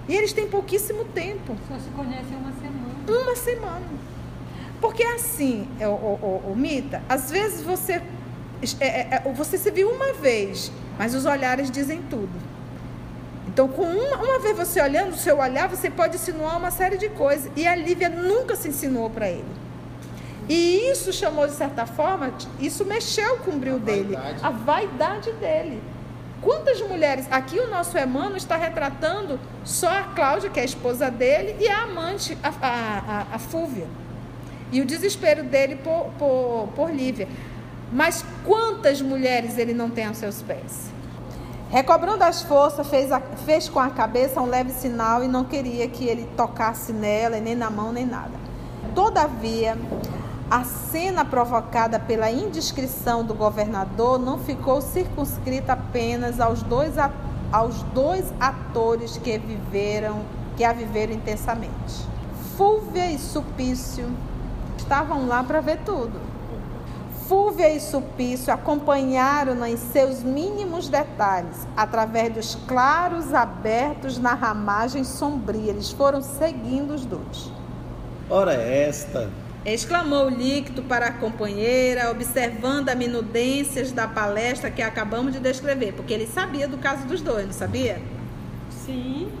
E 0.07 0.15
eles 0.15 0.33
têm 0.33 0.47
pouquíssimo 0.47 1.05
tempo. 1.05 1.55
Só 1.67 1.77
se 1.79 1.89
conhecem 1.91 2.35
uma 2.35 2.51
semana. 2.51 3.21
Uma 3.23 3.35
semana. 3.35 3.85
Porque 4.81 5.03
assim, 5.03 5.67
o, 5.79 5.85
o, 5.85 6.51
o, 6.51 6.55
Mita, 6.57 7.01
às 7.07 7.31
vezes 7.31 7.61
você, 7.61 8.01
é, 8.81 8.85
é, 8.85 9.21
é 9.25 9.33
você 9.33 9.57
se 9.57 9.71
viu 9.71 9.89
uma 9.89 10.11
vez 10.13 10.71
mas 10.97 11.15
os 11.15 11.25
olhares 11.25 11.71
dizem 11.71 12.01
tudo. 12.09 12.52
Então, 13.53 13.67
com 13.67 13.83
uma, 13.83 14.17
uma 14.17 14.39
vez 14.39 14.57
você 14.57 14.81
olhando 14.81 15.11
o 15.11 15.15
seu 15.15 15.37
olhar, 15.37 15.69
você 15.69 15.87
pode 15.87 16.15
insinuar 16.15 16.57
uma 16.57 16.71
série 16.71 16.97
de 16.97 17.07
coisas. 17.09 17.51
E 17.55 17.67
a 17.67 17.75
Lívia 17.75 18.09
nunca 18.09 18.55
se 18.55 18.67
insinuou 18.67 19.11
para 19.11 19.29
ele. 19.29 19.45
E 20.49 20.89
isso 20.91 21.13
chamou, 21.13 21.45
de 21.45 21.53
certa 21.53 21.85
forma, 21.85 22.33
isso 22.59 22.83
mexeu 22.83 23.37
com 23.37 23.51
o 23.51 23.59
brilho 23.59 23.79
dele, 23.79 24.17
a 24.41 24.49
vaidade 24.49 25.31
dele. 25.33 25.81
Quantas 26.41 26.81
mulheres. 26.81 27.27
Aqui 27.29 27.59
o 27.59 27.69
nosso 27.69 27.97
Emmanuel 27.97 28.35
está 28.35 28.57
retratando 28.57 29.39
só 29.63 29.87
a 29.87 30.03
Cláudia, 30.03 30.49
que 30.49 30.59
é 30.59 30.63
a 30.63 30.65
esposa 30.65 31.11
dele, 31.11 31.55
e 31.59 31.69
a 31.69 31.83
amante, 31.83 32.35
a, 32.43 32.49
a, 32.49 33.27
a, 33.31 33.35
a 33.35 33.39
Fúvia. 33.39 33.87
E 34.71 34.81
o 34.81 34.85
desespero 34.85 35.43
dele 35.43 35.75
por, 35.75 36.09
por, 36.17 36.69
por 36.75 36.91
Lívia. 36.91 37.27
Mas 37.91 38.25
quantas 38.43 38.99
mulheres 38.99 39.59
ele 39.59 39.73
não 39.73 39.91
tem 39.91 40.05
aos 40.05 40.17
seus 40.17 40.41
pés? 40.41 40.91
Recobrando 41.73 42.23
as 42.23 42.43
forças, 42.43 42.87
fez, 42.87 43.11
a, 43.11 43.19
fez 43.19 43.67
com 43.67 43.79
a 43.79 43.89
cabeça 43.89 44.39
um 44.39 44.45
leve 44.45 44.69
sinal 44.69 45.23
e 45.23 45.27
não 45.27 45.43
queria 45.43 45.87
que 45.87 46.05
ele 46.05 46.29
tocasse 46.37 46.93
nela, 46.93 47.39
nem 47.39 47.55
na 47.55 47.67
mão, 47.71 47.91
nem 47.91 48.05
nada. 48.05 48.37
Todavia, 48.93 49.75
a 50.51 50.63
cena 50.63 51.25
provocada 51.25 51.99
pela 51.99 52.29
indiscrição 52.29 53.25
do 53.25 53.33
governador 53.33 54.19
não 54.19 54.37
ficou 54.37 54.81
circunscrita 54.81 55.73
apenas 55.73 56.39
aos 56.39 56.61
dois, 56.61 56.93
aos 57.51 57.81
dois 57.91 58.31
atores 58.39 59.17
que 59.17 59.39
viveram, 59.39 60.21
que 60.55 60.63
a 60.63 60.73
viveram 60.73 61.13
intensamente. 61.13 62.05
Fúvia 62.55 63.09
e 63.09 63.17
Supício 63.17 64.07
estavam 64.77 65.25
lá 65.25 65.43
para 65.43 65.59
ver 65.59 65.79
tudo. 65.79 66.21
Fúvia 67.27 67.73
e 67.73 67.79
Supício 67.79 68.53
acompanharam-na 68.53 69.69
em 69.69 69.77
seus 69.77 70.23
mínimos 70.23 70.89
detalhes, 70.89 71.67
através 71.75 72.33
dos 72.33 72.55
claros 72.67 73.33
abertos 73.33 74.17
na 74.17 74.33
ramagem 74.33 75.03
sombria. 75.03 75.71
Eles 75.71 75.91
foram 75.91 76.21
seguindo 76.21 76.93
os 76.93 77.05
dois. 77.05 77.51
Ora 78.29 78.53
esta! 78.53 79.29
Exclamou 79.65 80.29
líquido 80.29 80.83
para 80.83 81.07
a 81.07 81.11
companheira, 81.13 82.11
observando 82.11 82.89
as 82.89 82.95
minudências 82.95 83.93
da 83.93 84.07
palestra 84.07 84.69
que 84.69 84.81
acabamos 84.81 85.31
de 85.31 85.39
descrever, 85.39 85.93
porque 85.93 86.13
ele 86.13 86.27
sabia 86.27 86.67
do 86.67 86.77
caso 86.77 87.07
dos 87.07 87.21
dois, 87.21 87.45
não 87.45 87.53
sabia? 87.53 88.01
Sim. 88.69 89.31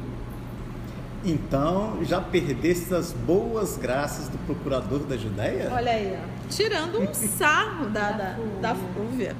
Então, 1.25 1.99
já 2.03 2.19
perdeste 2.19 2.93
as 2.93 3.13
boas 3.13 3.77
graças 3.77 4.27
do 4.27 4.37
procurador 4.39 4.99
da 4.99 5.15
Judéia? 5.15 5.69
Olha 5.71 5.91
aí, 5.91 6.17
ó. 6.17 6.47
tirando 6.49 6.99
um 6.99 7.13
sarro 7.13 7.85
da, 7.87 8.11
da, 8.11 8.37
da 8.61 8.75
Fúvia. 8.75 9.35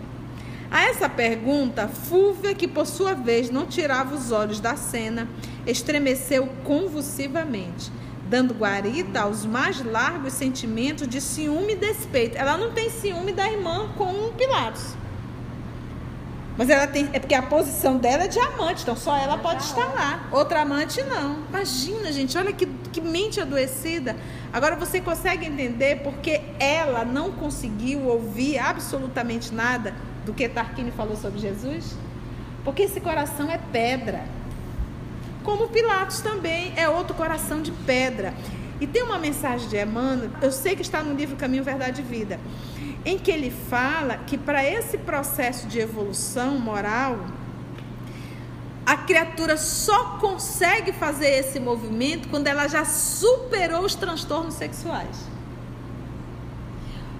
A 0.71 0.85
essa 0.85 1.09
pergunta, 1.09 1.87
Fúvia, 1.87 2.55
que 2.55 2.67
por 2.67 2.87
sua 2.87 3.13
vez 3.13 3.49
não 3.49 3.65
tirava 3.65 4.15
os 4.15 4.31
olhos 4.31 4.59
da 4.59 4.75
cena, 4.75 5.27
estremeceu 5.67 6.47
convulsivamente, 6.63 7.91
dando 8.29 8.53
guarita 8.53 9.21
aos 9.21 9.45
mais 9.45 9.83
largos 9.85 10.33
sentimentos 10.33 11.07
de 11.07 11.19
ciúme 11.19 11.73
e 11.73 11.75
despeito. 11.75 12.37
Ela 12.37 12.57
não 12.57 12.71
tem 12.71 12.89
ciúme 12.89 13.33
da 13.33 13.51
irmã 13.51 13.89
com 13.97 14.31
Pilatos. 14.37 14.95
Mas 16.57 16.69
ela 16.69 16.85
tem. 16.85 17.09
É 17.13 17.19
porque 17.19 17.33
a 17.33 17.41
posição 17.41 17.97
dela 17.97 18.25
é 18.25 18.27
de 18.27 18.39
amante, 18.39 18.83
então 18.83 18.95
só 18.95 19.17
ela 19.17 19.37
pode 19.37 19.63
estar 19.63 19.87
lá. 19.93 20.27
Outra 20.31 20.61
amante 20.61 21.01
não. 21.01 21.39
Imagina, 21.49 22.11
gente, 22.11 22.37
olha 22.37 22.53
que, 22.53 22.67
que 22.91 23.01
mente 23.01 23.41
adoecida. 23.41 24.15
Agora 24.51 24.75
você 24.75 25.01
consegue 25.01 25.47
entender 25.47 26.01
porque 26.03 26.41
ela 26.59 27.03
não 27.03 27.31
conseguiu 27.31 28.01
ouvir 28.03 28.59
absolutamente 28.59 29.53
nada 29.53 29.95
do 30.25 30.33
que 30.33 30.47
Tarquini 30.47 30.91
falou 30.91 31.15
sobre 31.15 31.39
Jesus? 31.39 31.95
Porque 32.63 32.83
esse 32.83 33.01
coração 33.01 33.49
é 33.49 33.59
pedra. 33.71 34.23
Como 35.43 35.67
Pilatos 35.69 36.21
também 36.21 36.71
é 36.77 36.87
outro 36.87 37.15
coração 37.15 37.61
de 37.61 37.71
pedra. 37.71 38.33
E 38.79 38.85
tem 38.87 39.01
uma 39.01 39.17
mensagem 39.17 39.67
de 39.67 39.77
Emmanuel, 39.77 40.29
eu 40.41 40.51
sei 40.51 40.75
que 40.75 40.81
está 40.81 41.01
no 41.01 41.13
livro 41.13 41.35
Caminho, 41.35 41.63
Verdade 41.63 42.01
e 42.01 42.03
Vida 42.03 42.39
em 43.05 43.17
que 43.17 43.31
ele 43.31 43.51
fala 43.51 44.17
que 44.17 44.37
para 44.37 44.63
esse 44.63 44.97
processo 44.97 45.67
de 45.67 45.79
evolução 45.79 46.57
moral, 46.57 47.19
a 48.85 48.97
criatura 48.97 49.57
só 49.57 50.17
consegue 50.17 50.91
fazer 50.91 51.29
esse 51.29 51.59
movimento 51.59 52.27
quando 52.29 52.47
ela 52.47 52.67
já 52.67 52.85
superou 52.85 53.83
os 53.83 53.95
transtornos 53.95 54.55
sexuais. 54.55 55.33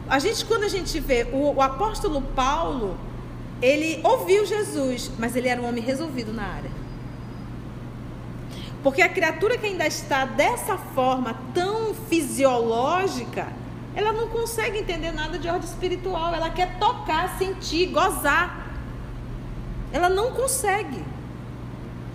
A 0.10 0.20
gente, 0.20 0.46
quando 0.46 0.64
a 0.64 0.68
gente 0.68 1.00
vê 1.00 1.28
o, 1.32 1.56
o 1.56 1.62
apóstolo 1.62 2.22
Paulo, 2.22 2.98
ele 3.62 4.02
ouviu 4.04 4.46
Jesus, 4.46 5.10
mas 5.18 5.36
ele 5.36 5.48
era 5.48 5.62
um 5.62 5.68
homem 5.68 5.82
resolvido 5.82 6.34
na 6.34 6.44
área. 6.44 6.72
Porque 8.84 9.02
a 9.02 9.08
criatura 9.08 9.58
que 9.58 9.66
ainda 9.66 9.88
está 9.88 10.26
dessa 10.26 10.78
forma 10.78 11.34
tão 11.54 11.94
fisiológica, 11.94 13.48
ela 13.96 14.12
não 14.12 14.28
consegue 14.28 14.80
entender 14.80 15.12
nada 15.12 15.38
de 15.38 15.48
ordem 15.48 15.68
espiritual. 15.70 16.34
Ela 16.34 16.50
quer 16.50 16.80
tocar, 16.80 17.38
sentir, 17.38 17.88
gozar. 17.88 18.68
Ela 19.92 20.10
não 20.10 20.32
consegue. 20.32 21.04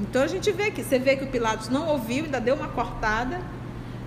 Então 0.01 0.23
a 0.23 0.27
gente 0.27 0.51
vê 0.53 0.71
que 0.71 0.83
você 0.83 0.99
vê 0.99 1.17
que 1.17 1.25
o 1.25 1.29
Pilatos 1.29 1.69
não 1.69 1.89
ouviu, 1.89 2.25
ainda 2.25 2.41
deu 2.41 2.55
uma 2.55 2.69
cortada. 2.69 3.41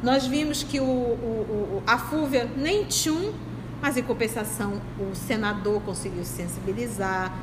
Nós 0.03 0.25
vimos 0.25 0.63
que 0.63 0.79
o, 0.79 0.83
o, 0.83 1.77
o 1.77 1.83
a 1.85 1.97
Fúvia 1.97 2.49
nem 2.57 2.85
tchum, 2.85 3.33
mas 3.81 3.97
em 3.97 4.03
compensação 4.03 4.81
o 4.99 5.15
senador 5.15 5.81
conseguiu 5.81 6.23
sensibilizar, 6.23 7.33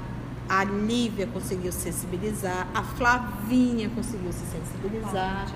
a 0.49 0.64
Lívia 0.64 1.27
conseguiu 1.27 1.71
sensibilizar, 1.71 2.67
a 2.75 2.83
Flavinha 2.83 3.91
conseguiu 3.91 4.33
se 4.33 4.45
sensibilizar, 4.47 5.47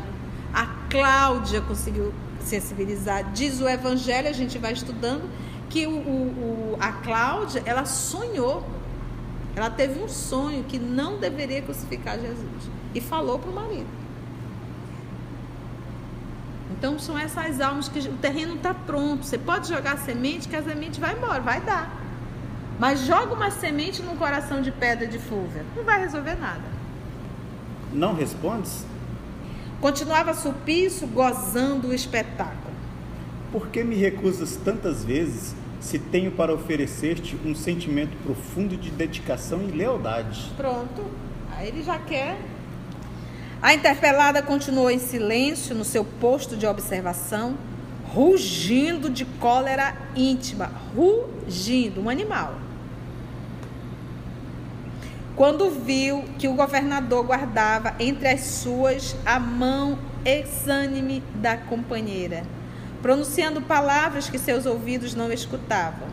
a 0.52 0.66
Cláudia 0.90 1.62
conseguiu 1.62 2.12
sensibilizar. 2.42 3.32
Diz 3.32 3.60
o 3.60 3.68
Evangelho, 3.68 4.28
a 4.28 4.32
gente 4.32 4.58
vai 4.58 4.72
estudando, 4.72 5.28
que 5.68 5.86
o, 5.86 5.90
o, 5.90 6.76
a 6.80 6.92
Cláudia, 6.92 7.62
ela 7.64 7.84
sonhou, 7.84 8.62
ela 9.56 9.70
teve 9.70 10.00
um 10.00 10.08
sonho 10.08 10.64
que 10.64 10.78
não 10.78 11.18
deveria 11.18 11.62
crucificar 11.62 12.18
Jesus 12.18 12.70
e 12.94 13.00
falou 13.00 13.38
para 13.38 13.50
o 13.50 13.54
marido. 13.54 14.02
Então 16.70 16.98
são 16.98 17.18
essas 17.18 17.60
almas 17.60 17.88
que 17.88 18.00
o 18.00 18.16
terreno 18.16 18.56
está 18.56 18.74
pronto. 18.74 19.24
Você 19.24 19.38
pode 19.38 19.68
jogar 19.68 19.98
semente, 19.98 20.48
que 20.48 20.56
a 20.56 20.62
semente 20.62 20.98
vai 20.98 21.14
embora, 21.14 21.40
vai 21.40 21.60
dar. 21.60 22.02
Mas 22.78 23.00
joga 23.00 23.34
uma 23.34 23.50
semente 23.50 24.02
num 24.02 24.16
coração 24.16 24.60
de 24.60 24.72
pedra 24.72 25.06
de 25.06 25.18
fúvia, 25.18 25.64
não 25.76 25.84
vai 25.84 26.00
resolver 26.00 26.34
nada. 26.34 26.64
Não 27.92 28.14
respondes? 28.14 28.84
Continuava 29.82 30.32
Sulpício 30.32 31.08
gozando 31.08 31.88
o 31.88 31.92
espetáculo. 31.92 32.72
Por 33.50 33.66
que 33.66 33.82
me 33.82 33.96
recusas 33.96 34.54
tantas 34.54 35.04
vezes 35.04 35.56
se 35.80 35.98
tenho 35.98 36.30
para 36.30 36.54
oferecer-te 36.54 37.36
um 37.44 37.52
sentimento 37.52 38.16
profundo 38.22 38.76
de 38.76 38.92
dedicação 38.92 39.60
e 39.62 39.72
lealdade? 39.72 40.52
Pronto. 40.56 41.04
Aí 41.50 41.66
ele 41.66 41.82
já 41.82 41.98
quer. 41.98 42.38
A 43.60 43.74
interpelada 43.74 44.40
continuou 44.40 44.88
em 44.88 45.00
silêncio 45.00 45.74
no 45.74 45.84
seu 45.84 46.04
posto 46.04 46.56
de 46.56 46.64
observação, 46.64 47.58
rugindo 48.14 49.10
de 49.10 49.24
cólera 49.24 49.96
íntima, 50.14 50.70
rugindo, 50.94 52.00
um 52.00 52.08
animal. 52.08 52.54
Quando 55.42 55.70
viu 55.70 56.22
que 56.38 56.46
o 56.46 56.54
governador 56.54 57.26
guardava 57.26 57.96
entre 57.98 58.28
as 58.28 58.42
suas 58.42 59.16
a 59.26 59.40
mão 59.40 59.98
exânime 60.24 61.20
da 61.34 61.56
companheira, 61.56 62.44
pronunciando 63.02 63.60
palavras 63.60 64.30
que 64.30 64.38
seus 64.38 64.66
ouvidos 64.66 65.16
não 65.16 65.32
escutavam, 65.32 66.06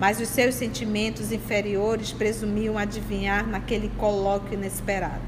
mas 0.00 0.20
os 0.20 0.26
seus 0.26 0.56
sentimentos 0.56 1.30
inferiores 1.30 2.10
presumiam 2.10 2.76
adivinhar 2.76 3.46
naquele 3.46 3.90
colóquio 3.90 4.54
inesperado. 4.54 5.22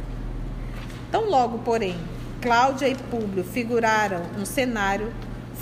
Tão 1.13 1.31
logo, 1.31 1.59
porém, 1.59 1.97
Cláudia 2.43 2.89
e 2.89 2.97
Públio 2.97 3.45
figuraram 3.45 4.23
um 4.37 4.45
cenário, 4.45 5.15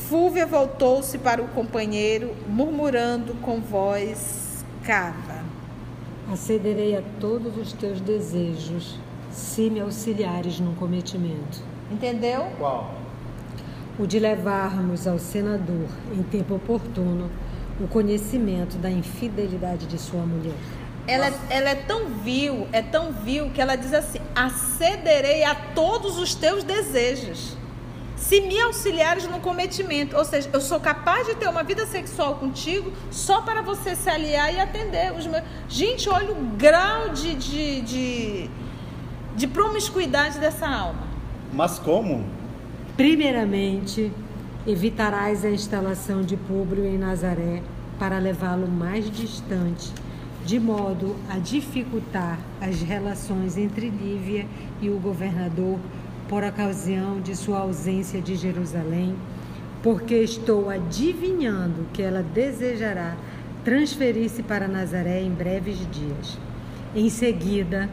Fúvia 0.08 0.46
voltou-se 0.46 1.18
para 1.18 1.42
o 1.42 1.48
companheiro, 1.48 2.34
murmurando 2.48 3.34
com 3.42 3.60
voz 3.60 4.64
cava. 4.86 5.37
Acederei 6.30 6.96
a 6.96 7.02
todos 7.20 7.56
os 7.56 7.72
teus 7.72 8.00
desejos, 8.00 8.98
se 9.30 9.70
me 9.70 9.80
auxiliares 9.80 10.60
num 10.60 10.74
cometimento. 10.74 11.62
Entendeu? 11.90 12.46
Qual? 12.58 12.94
O 13.98 14.06
de 14.06 14.18
levarmos 14.18 15.06
ao 15.06 15.18
senador, 15.18 15.88
em 16.12 16.22
tempo 16.22 16.54
oportuno, 16.54 17.30
o 17.80 17.88
conhecimento 17.88 18.76
da 18.76 18.90
infidelidade 18.90 19.86
de 19.86 19.98
sua 19.98 20.22
mulher. 20.22 20.54
Ela, 21.06 21.32
ela 21.48 21.70
é 21.70 21.74
tão 21.74 22.08
vil, 22.08 22.68
é 22.72 22.82
tão 22.82 23.12
vil, 23.12 23.50
que 23.50 23.60
ela 23.60 23.76
diz 23.76 23.94
assim: 23.94 24.20
acederei 24.34 25.44
a 25.44 25.54
todos 25.54 26.18
os 26.18 26.34
teus 26.34 26.62
desejos 26.62 27.56
se 28.18 28.40
me 28.40 28.60
auxiliares 28.60 29.26
no 29.26 29.40
cometimento. 29.40 30.16
Ou 30.16 30.24
seja, 30.24 30.50
eu 30.52 30.60
sou 30.60 30.80
capaz 30.80 31.26
de 31.26 31.34
ter 31.36 31.48
uma 31.48 31.62
vida 31.62 31.86
sexual 31.86 32.34
contigo 32.34 32.92
só 33.10 33.40
para 33.40 33.62
você 33.62 33.94
se 33.94 34.10
aliar 34.10 34.52
e 34.52 34.60
atender 34.60 35.12
os 35.12 35.26
meus. 35.26 35.44
Gente, 35.68 36.08
olha 36.08 36.32
o 36.32 36.44
grau 36.56 37.10
de, 37.10 37.34
de, 37.34 37.80
de, 37.82 38.50
de 39.36 39.46
promiscuidade 39.46 40.38
dessa 40.38 40.68
alma. 40.68 41.06
Mas 41.52 41.78
como? 41.78 42.26
Primeiramente, 42.96 44.12
evitarás 44.66 45.44
a 45.44 45.50
instalação 45.50 46.22
de 46.22 46.36
Públio 46.36 46.84
em 46.84 46.98
Nazaré 46.98 47.62
para 47.98 48.18
levá-lo 48.18 48.68
mais 48.68 49.10
distante, 49.10 49.92
de 50.44 50.58
modo 50.60 51.16
a 51.28 51.38
dificultar 51.38 52.38
as 52.60 52.80
relações 52.82 53.56
entre 53.56 53.88
Lívia 53.88 54.46
e 54.80 54.88
o 54.88 54.98
governador 54.98 55.78
por 56.28 56.44
ocasião 56.44 57.20
de 57.20 57.34
sua 57.34 57.60
ausência 57.60 58.20
de 58.20 58.36
Jerusalém, 58.36 59.16
porque 59.82 60.14
estou 60.16 60.68
adivinhando 60.68 61.86
que 61.92 62.02
ela 62.02 62.22
desejará 62.22 63.16
transferir-se 63.64 64.42
para 64.42 64.68
Nazaré 64.68 65.22
em 65.22 65.30
breves 65.30 65.78
dias. 65.90 66.38
Em 66.94 67.08
seguida, 67.08 67.88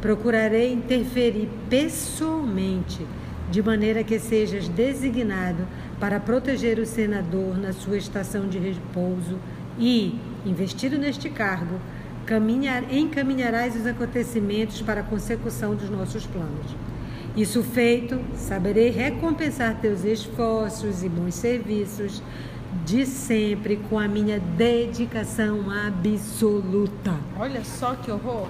procurarei 0.00 0.72
interferir 0.72 1.48
pessoalmente, 1.68 3.06
de 3.50 3.62
maneira 3.62 4.02
que 4.02 4.18
sejas 4.18 4.68
designado 4.68 5.66
para 6.00 6.18
proteger 6.18 6.78
o 6.78 6.86
senador 6.86 7.58
na 7.58 7.72
sua 7.72 7.98
estação 7.98 8.48
de 8.48 8.58
repouso 8.58 9.38
e, 9.78 10.18
investido 10.46 10.98
neste 10.98 11.28
cargo, 11.28 11.78
caminhar, 12.24 12.92
encaminharás 12.92 13.76
os 13.76 13.86
acontecimentos 13.86 14.80
para 14.80 15.00
a 15.00 15.04
consecução 15.04 15.74
dos 15.74 15.90
nossos 15.90 16.26
planos. 16.26 16.74
Isso 17.34 17.62
feito, 17.62 18.20
saberei 18.36 18.90
recompensar 18.90 19.80
teus 19.80 20.04
esforços 20.04 21.02
e 21.02 21.08
bons 21.08 21.34
serviços 21.34 22.22
de 22.84 23.06
sempre 23.06 23.76
com 23.88 23.98
a 23.98 24.06
minha 24.06 24.38
dedicação 24.38 25.64
absoluta. 25.70 27.14
Olha 27.38 27.64
só 27.64 27.94
que 27.94 28.10
horror. 28.10 28.48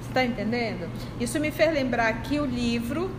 Você 0.00 0.08
está 0.08 0.24
entendendo? 0.24 0.88
Isso 1.20 1.40
me 1.40 1.50
fez 1.50 1.74
lembrar 1.74 2.08
aqui 2.08 2.38
o 2.38 2.46
livro, 2.46 3.10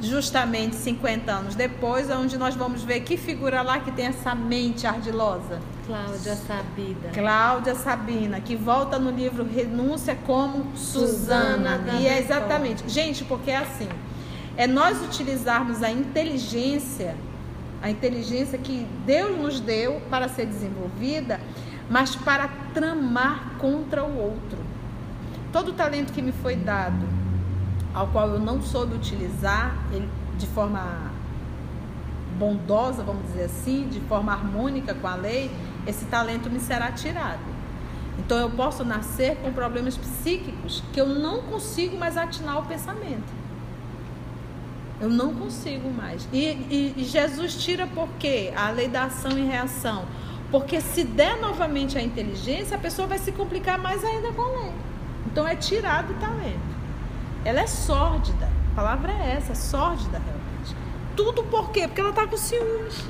justamente 0.00 0.74
50 0.76 1.30
anos 1.30 1.54
depois, 1.54 2.10
onde 2.10 2.38
nós 2.38 2.54
vamos 2.54 2.82
ver 2.82 3.00
que 3.00 3.18
figura 3.18 3.60
lá 3.60 3.78
que 3.78 3.92
tem 3.92 4.06
essa 4.06 4.34
mente 4.34 4.86
ardilosa. 4.86 5.60
Cláudia 5.86 6.36
Sabida. 6.36 7.08
Cláudia 7.12 7.74
Sabina, 7.74 8.40
que 8.40 8.54
volta 8.54 8.98
no 8.98 9.10
livro 9.10 9.44
Renúncia 9.44 10.16
como 10.26 10.76
Susana. 10.76 11.78
Susana 11.78 12.00
e 12.00 12.06
é 12.06 12.18
exatamente. 12.18 12.88
Gente, 12.88 13.24
porque 13.24 13.50
é 13.50 13.56
assim. 13.56 13.88
É 14.56 14.66
nós 14.66 15.02
utilizarmos 15.02 15.82
a 15.82 15.90
inteligência, 15.90 17.16
a 17.82 17.90
inteligência 17.90 18.58
que 18.58 18.86
Deus 19.04 19.36
nos 19.36 19.60
deu 19.60 20.00
para 20.08 20.28
ser 20.28 20.46
desenvolvida, 20.46 21.40
mas 21.90 22.14
para 22.14 22.48
tramar 22.72 23.54
contra 23.58 24.04
o 24.04 24.16
outro. 24.16 24.58
Todo 25.52 25.70
o 25.70 25.72
talento 25.72 26.12
que 26.12 26.22
me 26.22 26.32
foi 26.32 26.54
dado, 26.54 27.06
ao 27.92 28.06
qual 28.08 28.28
eu 28.28 28.38
não 28.38 28.62
soube 28.62 28.94
utilizar 28.94 29.74
ele, 29.92 30.08
de 30.38 30.46
forma 30.46 31.10
bondosa, 32.38 33.02
vamos 33.02 33.24
dizer 33.26 33.44
assim, 33.44 33.88
de 33.88 34.00
forma 34.00 34.32
harmônica 34.32 34.94
com 34.94 35.06
a 35.06 35.14
lei, 35.14 35.50
esse 35.86 36.04
talento 36.06 36.50
me 36.50 36.60
será 36.60 36.92
tirado. 36.92 37.40
Então 38.18 38.38
eu 38.38 38.50
posso 38.50 38.84
nascer 38.84 39.36
com 39.36 39.52
problemas 39.52 39.96
psíquicos 39.96 40.82
que 40.92 41.00
eu 41.00 41.06
não 41.06 41.42
consigo 41.42 41.96
mais 41.96 42.16
atinar 42.16 42.58
o 42.58 42.66
pensamento. 42.66 43.42
Eu 45.00 45.08
não 45.08 45.34
consigo 45.34 45.90
mais. 45.90 46.28
E, 46.32 46.44
e, 46.44 46.94
e 46.96 47.04
Jesus 47.04 47.56
tira 47.56 47.86
por 47.88 48.08
quê? 48.18 48.52
A 48.54 48.70
lei 48.70 48.88
da 48.88 49.04
ação 49.04 49.36
e 49.36 49.44
reação. 49.44 50.04
Porque 50.50 50.80
se 50.80 51.02
der 51.02 51.40
novamente 51.40 51.98
a 51.98 52.02
inteligência, 52.02 52.76
a 52.76 52.80
pessoa 52.80 53.08
vai 53.08 53.18
se 53.18 53.32
complicar 53.32 53.78
mais 53.78 54.04
ainda 54.04 54.30
com 54.32 54.42
a 54.42 54.60
lei. 54.60 54.72
Então 55.26 55.48
é 55.48 55.56
tirado 55.56 56.12
o 56.12 56.14
talento. 56.20 56.72
Ela 57.44 57.62
é 57.62 57.66
sórdida. 57.66 58.48
A 58.72 58.76
palavra 58.76 59.12
é 59.12 59.32
essa, 59.32 59.54
sórdida 59.54 60.20
realmente. 60.20 60.76
Tudo 61.16 61.42
por 61.44 61.70
quê? 61.70 61.88
Porque 61.88 62.00
ela 62.00 62.10
está 62.10 62.26
com 62.26 62.36
ciúmes. 62.36 63.04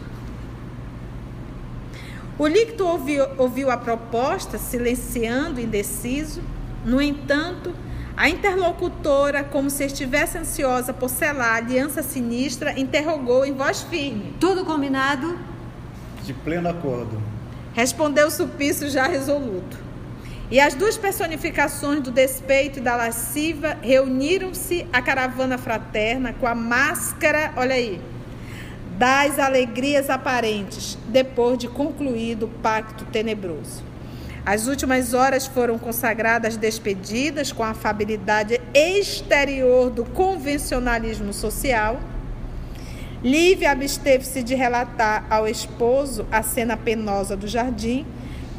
O 2.42 2.48
líquido 2.48 2.88
ouviu, 2.88 3.24
ouviu 3.38 3.70
a 3.70 3.76
proposta, 3.76 4.58
silenciando, 4.58 5.60
indeciso. 5.60 6.42
No 6.84 7.00
entanto, 7.00 7.72
a 8.16 8.28
interlocutora, 8.28 9.44
como 9.44 9.70
se 9.70 9.84
estivesse 9.84 10.38
ansiosa 10.38 10.92
por 10.92 11.08
selar 11.08 11.52
a 11.52 11.56
aliança 11.58 12.02
sinistra, 12.02 12.76
interrogou 12.76 13.46
em 13.46 13.52
voz 13.52 13.82
firme. 13.82 14.34
Tudo 14.40 14.64
combinado? 14.64 15.38
De 16.24 16.34
pleno 16.34 16.68
acordo. 16.68 17.22
Respondeu 17.74 18.28
Sulpício 18.28 18.90
já 18.90 19.06
resoluto. 19.06 19.78
E 20.50 20.58
as 20.58 20.74
duas 20.74 20.96
personificações 20.96 22.00
do 22.00 22.10
despeito 22.10 22.80
e 22.80 22.82
da 22.82 22.96
lasciva 22.96 23.78
reuniram-se 23.80 24.84
à 24.92 25.00
caravana 25.00 25.56
fraterna 25.56 26.32
com 26.32 26.48
a 26.48 26.56
máscara, 26.56 27.52
olha 27.56 27.76
aí, 27.76 28.00
das 28.98 29.38
alegrias 29.38 30.10
aparentes, 30.10 30.98
depois 31.08 31.58
de 31.58 31.68
concluído 31.68 32.46
o 32.46 32.48
pacto 32.48 33.04
tenebroso. 33.06 33.82
As 34.44 34.66
últimas 34.66 35.14
horas 35.14 35.46
foram 35.46 35.78
consagradas 35.78 36.56
despedidas 36.56 37.52
com 37.52 37.62
a 37.62 37.70
afabilidade 37.70 38.60
exterior 38.74 39.88
do 39.88 40.04
convencionalismo 40.04 41.32
social. 41.32 42.00
Lívia 43.22 43.70
absteve-se 43.70 44.42
de 44.42 44.56
relatar 44.56 45.24
ao 45.30 45.46
esposo 45.46 46.26
a 46.30 46.42
cena 46.42 46.76
penosa 46.76 47.36
do 47.36 47.46
jardim, 47.46 48.04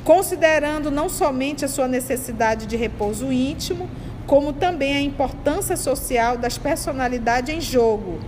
considerando 0.05 0.89
não 0.89 1.09
somente 1.09 1.65
a 1.65 1.67
sua 1.67 1.88
necessidade 1.88 2.65
de 2.65 2.77
repouso 2.77 3.29
íntimo, 3.29 3.89
como 4.25 4.53
também 4.53 4.95
a 4.95 5.01
importância 5.01 5.75
social 5.75 6.38
das 6.38 6.57
personalidades 6.57 7.53
em 7.53 7.59
jogo, 7.59 8.19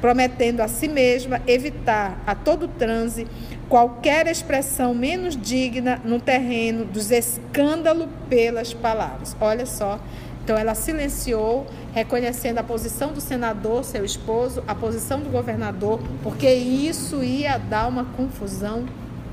prometendo 0.00 0.60
a 0.60 0.68
si 0.68 0.88
mesma 0.88 1.40
evitar 1.46 2.18
a 2.26 2.34
todo 2.34 2.68
transe 2.68 3.26
qualquer 3.68 4.26
expressão 4.26 4.92
menos 4.94 5.36
digna 5.36 6.00
no 6.04 6.18
terreno 6.20 6.84
dos 6.84 7.10
escândalos 7.10 8.08
pelas 8.28 8.74
palavras. 8.74 9.36
Olha 9.40 9.64
só. 9.64 10.00
Então 10.42 10.58
ela 10.58 10.74
silenciou, 10.74 11.66
reconhecendo 11.92 12.58
a 12.58 12.62
posição 12.62 13.12
do 13.12 13.20
senador, 13.20 13.84
seu 13.84 14.04
esposo, 14.04 14.64
a 14.66 14.74
posição 14.74 15.20
do 15.20 15.30
governador, 15.30 16.00
porque 16.22 16.52
isso 16.52 17.22
ia 17.22 17.58
dar 17.58 17.86
uma 17.86 18.04
confusão 18.04 18.84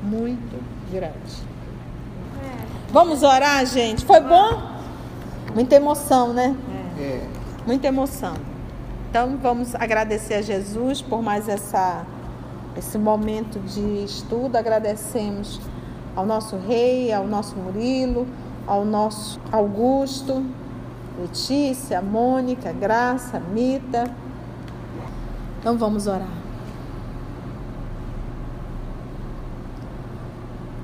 muito 0.04 0.62
grande. 0.92 1.48
Vamos 2.90 3.24
orar, 3.24 3.66
gente? 3.66 4.06
Foi 4.06 4.22
bom? 4.22 4.78
Muita 5.56 5.76
emoção, 5.76 6.34
né? 6.34 6.56
É. 7.00 7.22
Muita 7.66 7.88
emoção. 7.88 8.36
Então 9.10 9.38
vamos 9.42 9.74
agradecer 9.74 10.36
a 10.36 10.42
Jesus 10.42 11.02
por 11.02 11.22
mais 11.22 11.48
essa 11.48 12.06
esse 12.78 12.98
momento 12.98 13.60
de 13.60 14.04
estudo. 14.04 14.56
Agradecemos 14.56 15.60
ao 16.16 16.26
nosso 16.26 16.58
rei, 16.58 17.12
ao 17.12 17.26
nosso 17.26 17.56
Murilo, 17.56 18.28
ao 18.68 18.86
nosso 18.86 19.40
Augusto, 19.52 20.46
Letícia, 21.20 22.02
Mônica, 22.02 22.72
Graça, 22.72 23.40
Mita. 23.40 24.04
Então 25.60 25.78
vamos 25.78 26.06
orar. 26.06 26.28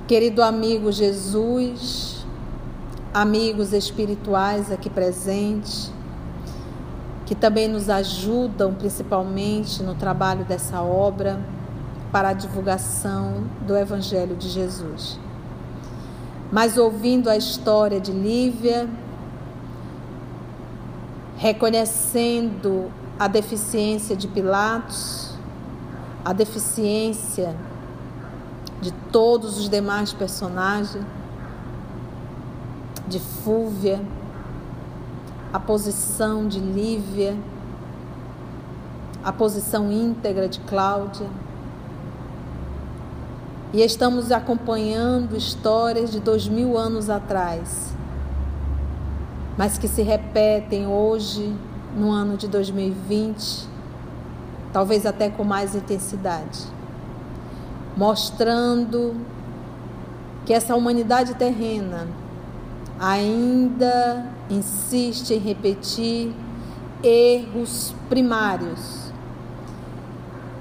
Querido 0.07 0.41
amigo 0.41 0.91
Jesus, 0.91 2.25
amigos 3.13 3.73
espirituais 3.73 4.71
aqui 4.71 4.89
presentes, 4.89 5.91
que 7.25 7.33
também 7.33 7.67
nos 7.67 7.89
ajudam 7.89 8.73
principalmente 8.73 9.81
no 9.81 9.95
trabalho 9.95 10.43
dessa 10.45 10.81
obra 10.81 11.39
para 12.11 12.29
a 12.29 12.33
divulgação 12.33 13.45
do 13.65 13.75
Evangelho 13.75 14.35
de 14.35 14.49
Jesus. 14.49 15.19
Mas 16.51 16.77
ouvindo 16.77 17.29
a 17.29 17.37
história 17.37 17.99
de 17.99 18.11
Lívia, 18.11 18.87
reconhecendo 21.37 22.91
a 23.17 23.27
deficiência 23.27 24.15
de 24.15 24.27
Pilatos, 24.27 25.33
a 26.23 26.33
deficiência 26.33 27.55
de 28.81 28.91
todos 29.11 29.57
os 29.57 29.69
demais 29.69 30.13
personagens, 30.13 31.03
de 33.07 33.19
Fúvia, 33.19 34.01
a 35.53 35.59
posição 35.59 36.47
de 36.47 36.59
Lívia, 36.59 37.37
a 39.23 39.31
posição 39.31 39.91
íntegra 39.91 40.49
de 40.49 40.59
Cláudia, 40.61 41.27
e 43.71 43.83
estamos 43.83 44.31
acompanhando 44.31 45.37
histórias 45.37 46.11
de 46.11 46.19
dois 46.19 46.47
mil 46.47 46.75
anos 46.75 47.07
atrás, 47.07 47.93
mas 49.55 49.77
que 49.77 49.87
se 49.87 50.01
repetem 50.01 50.87
hoje, 50.87 51.55
no 51.95 52.09
ano 52.09 52.35
de 52.35 52.47
2020, 52.47 53.67
talvez 54.73 55.05
até 55.05 55.29
com 55.29 55.43
mais 55.43 55.75
intensidade, 55.75 56.61
mostrando 57.95 59.15
que 60.47 60.53
essa 60.53 60.75
humanidade 60.75 61.35
terrena 61.35 62.07
ainda 62.99 64.25
insiste 64.53 65.31
em 65.31 65.39
repetir 65.39 66.33
erros 67.03 67.93
primários 68.09 69.03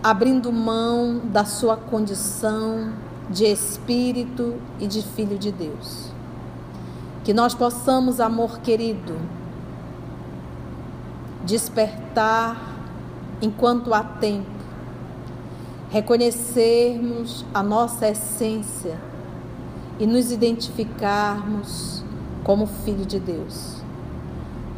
abrindo 0.02 0.50
mão 0.50 1.20
da 1.26 1.44
sua 1.44 1.76
condição 1.76 2.92
de 3.30 3.44
espírito 3.44 4.56
e 4.80 4.86
de 4.86 5.00
filho 5.00 5.38
de 5.38 5.52
Deus. 5.52 6.10
Que 7.22 7.32
nós 7.32 7.54
possamos, 7.54 8.18
amor 8.18 8.58
querido, 8.58 9.16
despertar 11.44 12.60
enquanto 13.40 13.94
há 13.94 14.02
tempo, 14.02 14.50
reconhecermos 15.88 17.44
a 17.54 17.62
nossa 17.62 18.08
essência 18.08 18.98
e 20.00 20.06
nos 20.06 20.32
identificarmos 20.32 22.02
como 22.42 22.66
filho 22.66 23.06
de 23.06 23.20
Deus. 23.20 23.81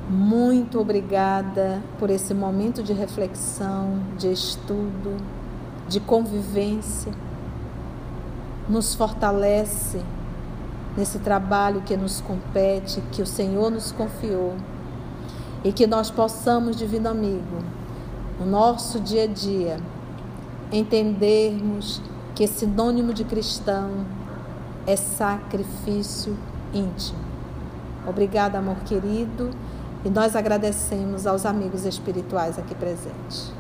Muito 0.08 0.78
obrigada 0.78 1.82
por 1.98 2.10
esse 2.10 2.34
momento 2.34 2.82
de 2.82 2.92
reflexão, 2.92 4.00
de 4.18 4.30
estudo, 4.30 5.16
de 5.88 5.98
convivência. 5.98 7.10
Nos 8.68 8.94
fortalece 8.94 10.02
nesse 10.94 11.18
trabalho 11.20 11.80
que 11.80 11.96
nos 11.96 12.20
compete, 12.20 13.02
que 13.12 13.22
o 13.22 13.26
Senhor 13.26 13.70
nos 13.70 13.92
confiou. 13.92 14.54
E 15.64 15.72
que 15.72 15.86
nós 15.86 16.10
possamos, 16.10 16.76
Divino 16.76 17.08
Amigo, 17.08 17.64
no 18.38 18.44
nosso 18.44 19.00
dia 19.00 19.24
a 19.24 19.26
dia, 19.26 19.78
entendermos 20.70 22.02
que 22.34 22.46
sinônimo 22.46 23.14
de 23.14 23.24
cristão 23.24 24.04
é 24.86 24.96
sacrifício 24.96 26.36
íntimo. 26.74 27.18
Obrigada, 28.06 28.58
amor 28.58 28.76
querido. 28.84 29.50
E 30.04 30.10
nós 30.10 30.36
agradecemos 30.36 31.26
aos 31.26 31.46
amigos 31.46 31.86
espirituais 31.86 32.58
aqui 32.58 32.74
presentes. 32.74 33.50